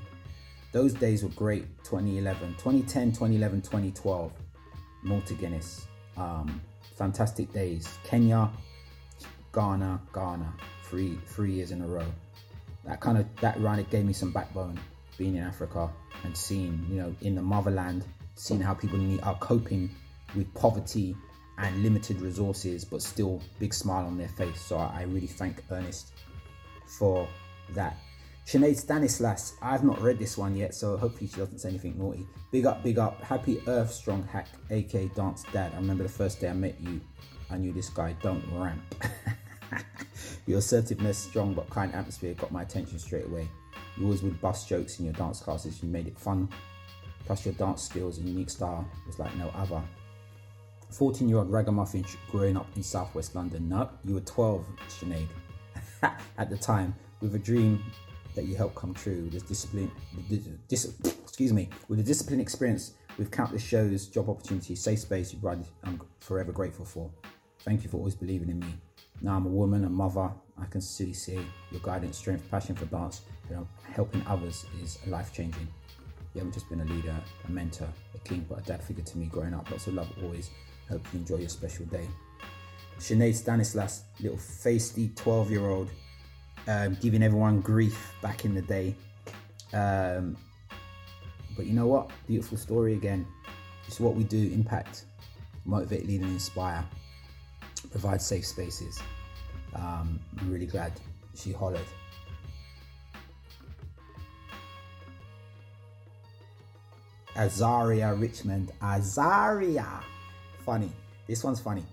Those 0.71 0.93
days 0.93 1.23
were 1.23 1.29
great 1.29 1.65
2011, 1.83 2.55
2010, 2.55 3.11
2011, 3.11 3.61
2012. 3.61 4.31
Malta 5.05 5.33
Guinness. 5.33 5.87
Um, 6.17 6.61
fantastic 6.97 7.51
days. 7.53 7.97
Kenya, 8.03 8.49
Ghana, 9.53 10.01
Ghana. 10.13 10.53
Three 10.83 11.17
three 11.27 11.53
years 11.53 11.71
in 11.71 11.81
a 11.81 11.87
row. 11.87 12.05
That 12.85 12.99
kind 12.99 13.17
of 13.17 13.25
that 13.41 13.59
run 13.59 13.79
it 13.79 13.89
gave 13.89 14.05
me 14.05 14.13
some 14.13 14.31
backbone 14.31 14.79
being 15.17 15.35
in 15.35 15.43
Africa 15.43 15.89
and 16.23 16.35
seeing, 16.35 16.85
you 16.89 16.97
know, 16.97 17.15
in 17.21 17.35
the 17.35 17.41
motherland, 17.41 18.03
seeing 18.35 18.61
how 18.61 18.73
people 18.73 18.99
are 19.23 19.35
coping 19.35 19.89
with 20.35 20.53
poverty 20.53 21.15
and 21.57 21.83
limited 21.83 22.19
resources, 22.21 22.83
but 22.83 23.01
still 23.01 23.41
big 23.59 23.73
smile 23.73 24.05
on 24.05 24.17
their 24.17 24.27
face. 24.27 24.59
So 24.59 24.77
I 24.77 25.03
really 25.03 25.27
thank 25.27 25.63
Ernest 25.71 26.13
for 26.85 27.27
that. 27.73 27.97
Sinead 28.45 28.77
Stanislas, 28.77 29.55
I've 29.59 29.83
not 29.83 29.99
read 29.99 30.19
this 30.19 30.37
one 30.37 30.55
yet, 30.55 30.75
so 30.75 30.95
hopefully 30.97 31.27
she 31.27 31.37
doesn't 31.37 31.57
say 31.57 31.69
anything 31.69 31.97
naughty. 31.97 32.27
Big 32.51 32.67
up, 32.67 32.83
big 32.83 32.99
up. 32.99 33.19
Happy 33.23 33.59
Earth 33.65 33.91
Strong 33.91 34.27
Hack, 34.31 34.47
aka 34.69 35.07
Dance 35.15 35.43
Dad. 35.51 35.71
I 35.73 35.77
remember 35.77 36.03
the 36.03 36.09
first 36.09 36.39
day 36.39 36.49
I 36.49 36.53
met 36.53 36.79
you, 36.79 37.01
I 37.49 37.57
knew 37.57 37.73
this 37.73 37.89
guy 37.89 38.15
don't 38.21 38.43
ramp. 38.51 39.03
your 40.45 40.59
assertiveness, 40.59 41.17
strong 41.17 41.55
but 41.55 41.67
kind 41.71 41.91
atmosphere 41.95 42.35
got 42.35 42.51
my 42.51 42.61
attention 42.61 42.99
straight 42.99 43.25
away. 43.25 43.47
You 43.97 44.05
always 44.05 44.21
would 44.21 44.39
bust 44.41 44.69
jokes 44.69 44.99
in 44.99 45.05
your 45.05 45.15
dance 45.15 45.39
classes, 45.39 45.81
you 45.81 45.89
made 45.89 46.05
it 46.05 46.17
fun. 46.17 46.47
Plus, 47.25 47.45
your 47.45 47.55
dance 47.55 47.81
skills 47.81 48.19
and 48.19 48.29
unique 48.29 48.51
style 48.51 48.87
was 49.07 49.17
like 49.17 49.35
no 49.37 49.49
other. 49.55 49.81
14 50.91 51.27
year 51.27 51.39
old 51.39 51.51
ragamuffin 51.51 52.05
growing 52.29 52.57
up 52.57 52.67
in 52.75 52.83
southwest 52.83 53.33
London. 53.33 53.67
No, 53.67 53.89
you 54.03 54.13
were 54.13 54.19
12, 54.19 54.67
Sinead, 54.87 55.27
at 56.37 56.51
the 56.51 56.57
time, 56.57 56.93
with 57.21 57.33
a 57.33 57.39
dream 57.39 57.83
that 58.35 58.45
you 58.45 58.55
helped 58.55 58.75
come 58.75 58.93
true 58.93 59.23
with 59.23 59.33
this 59.33 59.43
discipline, 59.43 59.91
dis, 60.67 60.93
excuse 61.23 61.53
me, 61.53 61.69
with 61.87 61.97
the 61.99 62.03
discipline 62.03 62.39
experience 62.39 62.93
with 63.17 63.31
countless 63.31 63.63
shows, 63.63 64.07
job 64.07 64.29
opportunities, 64.29 64.81
safe 64.81 64.99
space 64.99 65.33
you 65.33 65.39
provided, 65.39 65.65
I'm 65.83 66.01
forever 66.19 66.51
grateful 66.51 66.85
for. 66.85 67.09
Thank 67.59 67.83
you 67.83 67.89
for 67.89 67.97
always 67.97 68.15
believing 68.15 68.49
in 68.49 68.59
me. 68.59 68.73
Now 69.21 69.37
I'm 69.37 69.45
a 69.45 69.49
woman, 69.49 69.85
a 69.85 69.89
mother. 69.89 70.29
I 70.61 70.65
can 70.65 70.81
see 70.81 71.13
see 71.13 71.39
your 71.71 71.81
guidance, 71.81 72.17
strength, 72.17 72.49
passion 72.51 72.75
for 72.75 72.85
dance, 72.85 73.21
you 73.49 73.55
know, 73.55 73.67
helping 73.93 74.25
others 74.27 74.65
is 74.81 74.99
life 75.07 75.33
changing. 75.33 75.67
You 76.33 76.39
haven't 76.39 76.53
just 76.53 76.69
been 76.69 76.81
a 76.81 76.85
leader, 76.85 77.15
a 77.47 77.51
mentor, 77.51 77.87
a 78.13 78.17
king, 78.19 78.45
but 78.49 78.59
a 78.59 78.61
dad 78.63 78.83
figure 78.83 79.03
to 79.03 79.17
me 79.17 79.27
growing 79.27 79.53
up. 79.53 79.69
Lots 79.71 79.87
of 79.87 79.93
love 79.93 80.11
always. 80.21 80.49
Hope 80.89 81.05
you 81.13 81.19
enjoy 81.19 81.37
your 81.37 81.49
special 81.49 81.85
day. 81.85 82.07
Sinead 82.99 83.35
Stanislas, 83.35 84.03
little 84.19 84.37
feisty 84.37 85.15
12 85.15 85.51
year 85.51 85.67
old 85.67 85.89
um, 86.67 86.97
giving 87.01 87.23
everyone 87.23 87.61
grief 87.61 88.13
back 88.21 88.45
in 88.45 88.53
the 88.53 88.61
day. 88.61 88.95
Um, 89.73 90.37
but 91.55 91.65
you 91.65 91.73
know 91.73 91.87
what? 91.87 92.09
Beautiful 92.27 92.57
story 92.57 92.93
again. 92.93 93.25
It's 93.87 93.99
what 93.99 94.15
we 94.15 94.23
do 94.23 94.51
impact, 94.53 95.05
motivate, 95.65 96.07
lead, 96.07 96.21
and 96.21 96.31
inspire, 96.31 96.83
provide 97.91 98.21
safe 98.21 98.45
spaces. 98.45 98.99
Um, 99.75 100.19
I'm 100.39 100.51
really 100.51 100.65
glad 100.65 100.93
she 101.35 101.51
hollered. 101.51 101.79
Azariah 107.35 108.15
Richmond. 108.15 108.71
Azariah. 108.81 110.01
Funny. 110.65 110.91
This 111.27 111.43
one's 111.43 111.59
funny. 111.59 111.83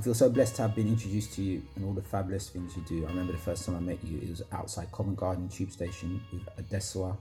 I 0.00 0.02
feel 0.02 0.14
so 0.14 0.30
blessed 0.30 0.56
to 0.56 0.62
have 0.62 0.74
been 0.74 0.88
introduced 0.88 1.34
to 1.34 1.42
you 1.42 1.62
and 1.76 1.84
all 1.84 1.92
the 1.92 2.00
fabulous 2.00 2.48
things 2.48 2.74
you 2.74 2.82
do. 2.88 3.04
I 3.04 3.10
remember 3.10 3.32
the 3.32 3.38
first 3.38 3.66
time 3.66 3.76
I 3.76 3.80
met 3.80 4.02
you, 4.02 4.16
it 4.16 4.30
was 4.30 4.40
outside 4.50 4.90
Covent 4.92 5.18
Garden 5.18 5.46
Tube 5.46 5.70
Station 5.70 6.22
with 6.32 6.40
Adesua. 6.56 7.18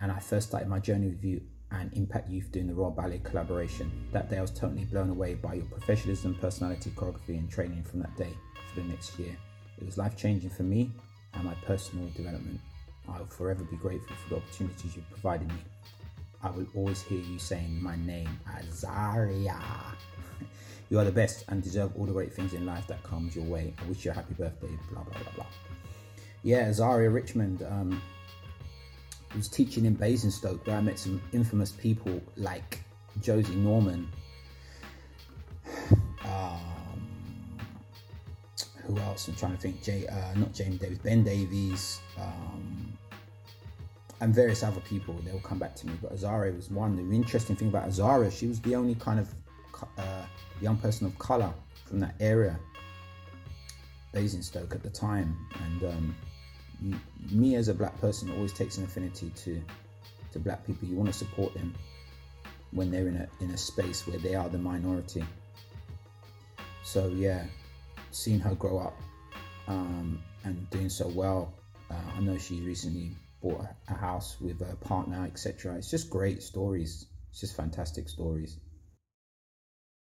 And 0.00 0.12
I 0.12 0.20
first 0.20 0.50
started 0.50 0.68
my 0.68 0.78
journey 0.78 1.08
with 1.08 1.24
you 1.24 1.40
and 1.72 1.92
Impact 1.94 2.30
Youth 2.30 2.52
doing 2.52 2.68
the 2.68 2.74
Royal 2.74 2.92
Ballet 2.92 3.20
collaboration. 3.24 3.90
That 4.12 4.30
day 4.30 4.38
I 4.38 4.42
was 4.42 4.52
totally 4.52 4.84
blown 4.84 5.10
away 5.10 5.34
by 5.34 5.54
your 5.54 5.64
professionalism, 5.64 6.36
personality, 6.36 6.90
choreography, 6.90 7.30
and 7.30 7.50
training 7.50 7.82
from 7.82 7.98
that 8.02 8.16
day 8.16 8.34
for 8.72 8.80
the 8.80 8.86
next 8.86 9.18
year. 9.18 9.36
It 9.78 9.84
was 9.84 9.98
life 9.98 10.16
changing 10.16 10.50
for 10.50 10.62
me 10.62 10.92
and 11.34 11.42
my 11.42 11.54
personal 11.66 12.08
development. 12.10 12.60
I 13.08 13.18
will 13.18 13.26
forever 13.26 13.64
be 13.64 13.78
grateful 13.78 14.14
for 14.14 14.28
the 14.28 14.36
opportunities 14.36 14.94
you 14.94 15.02
provided 15.10 15.48
me. 15.48 15.58
I 16.40 16.50
will 16.50 16.68
always 16.76 17.02
hear 17.02 17.18
you 17.18 17.40
saying 17.40 17.82
my 17.82 17.96
name, 17.96 18.30
Azariah. 18.46 19.56
You 20.90 20.98
are 20.98 21.04
the 21.04 21.12
best 21.12 21.44
and 21.48 21.62
deserve 21.62 21.92
all 21.96 22.06
the 22.06 22.12
great 22.12 22.32
things 22.32 22.54
in 22.54 22.64
life 22.64 22.86
that 22.86 23.02
comes 23.02 23.36
your 23.36 23.44
way. 23.44 23.74
I 23.82 23.86
wish 23.88 24.04
you 24.04 24.10
a 24.10 24.14
happy 24.14 24.34
birthday, 24.34 24.70
blah, 24.90 25.02
blah, 25.02 25.18
blah, 25.22 25.32
blah. 25.34 25.46
Yeah, 26.42 26.72
Zaria 26.72 27.10
Richmond 27.10 27.62
um, 27.62 28.00
was 29.36 29.48
teaching 29.48 29.84
in 29.84 29.94
Basingstoke 29.94 30.66
where 30.66 30.76
I 30.76 30.80
met 30.80 30.98
some 30.98 31.20
infamous 31.32 31.72
people 31.72 32.22
like 32.36 32.80
Josie 33.20 33.54
Norman. 33.54 34.08
Um, 36.24 37.58
who 38.84 38.98
else? 38.98 39.28
I'm 39.28 39.34
trying 39.34 39.52
to 39.52 39.58
think. 39.58 39.82
Jay, 39.82 40.06
uh, 40.06 40.34
not 40.36 40.54
James 40.54 40.78
Davis, 40.78 40.98
Ben 40.98 41.22
Davies, 41.22 42.00
um, 42.18 42.96
and 44.20 44.34
various 44.34 44.62
other 44.62 44.80
people. 44.80 45.14
They'll 45.24 45.40
come 45.40 45.58
back 45.58 45.74
to 45.76 45.86
me. 45.86 45.92
But 46.00 46.12
Azariah 46.12 46.52
was 46.52 46.70
one. 46.70 46.96
The 46.96 47.14
interesting 47.14 47.56
thing 47.56 47.68
about 47.68 47.86
Azariah, 47.86 48.30
she 48.30 48.46
was 48.46 48.60
the 48.60 48.74
only 48.74 48.94
kind 48.94 49.20
of 49.20 49.34
uh, 49.98 50.17
young 50.60 50.76
person 50.76 51.06
of 51.06 51.18
color 51.18 51.52
from 51.86 52.00
that 52.00 52.14
area, 52.20 52.58
Basingstoke 54.12 54.74
at 54.74 54.82
the 54.82 54.90
time, 54.90 55.36
and 55.64 55.84
um, 55.84 56.16
me 57.30 57.56
as 57.56 57.68
a 57.68 57.74
black 57.74 57.98
person 58.00 58.30
always 58.32 58.52
takes 58.52 58.78
an 58.78 58.84
affinity 58.84 59.30
to 59.30 59.60
to 60.32 60.38
black 60.38 60.66
people. 60.66 60.88
You 60.88 60.96
want 60.96 61.08
to 61.08 61.18
support 61.18 61.54
them 61.54 61.74
when 62.72 62.90
they're 62.90 63.08
in 63.08 63.16
a 63.16 63.28
in 63.40 63.50
a 63.50 63.58
space 63.58 64.06
where 64.06 64.18
they 64.18 64.34
are 64.34 64.48
the 64.48 64.58
minority. 64.58 65.24
So 66.82 67.08
yeah, 67.08 67.44
seeing 68.10 68.40
her 68.40 68.54
grow 68.54 68.78
up 68.78 69.00
um, 69.66 70.22
and 70.44 70.68
doing 70.70 70.88
so 70.88 71.08
well. 71.08 71.52
Uh, 71.90 71.94
I 72.16 72.20
know 72.20 72.36
she 72.38 72.60
recently 72.60 73.12
bought 73.42 73.66
a 73.88 73.94
house 73.94 74.36
with 74.40 74.60
a 74.60 74.76
partner, 74.76 75.24
etc. 75.26 75.76
It's 75.76 75.90
just 75.90 76.10
great 76.10 76.42
stories. 76.42 77.06
It's 77.30 77.40
just 77.40 77.56
fantastic 77.56 78.08
stories. 78.08 78.56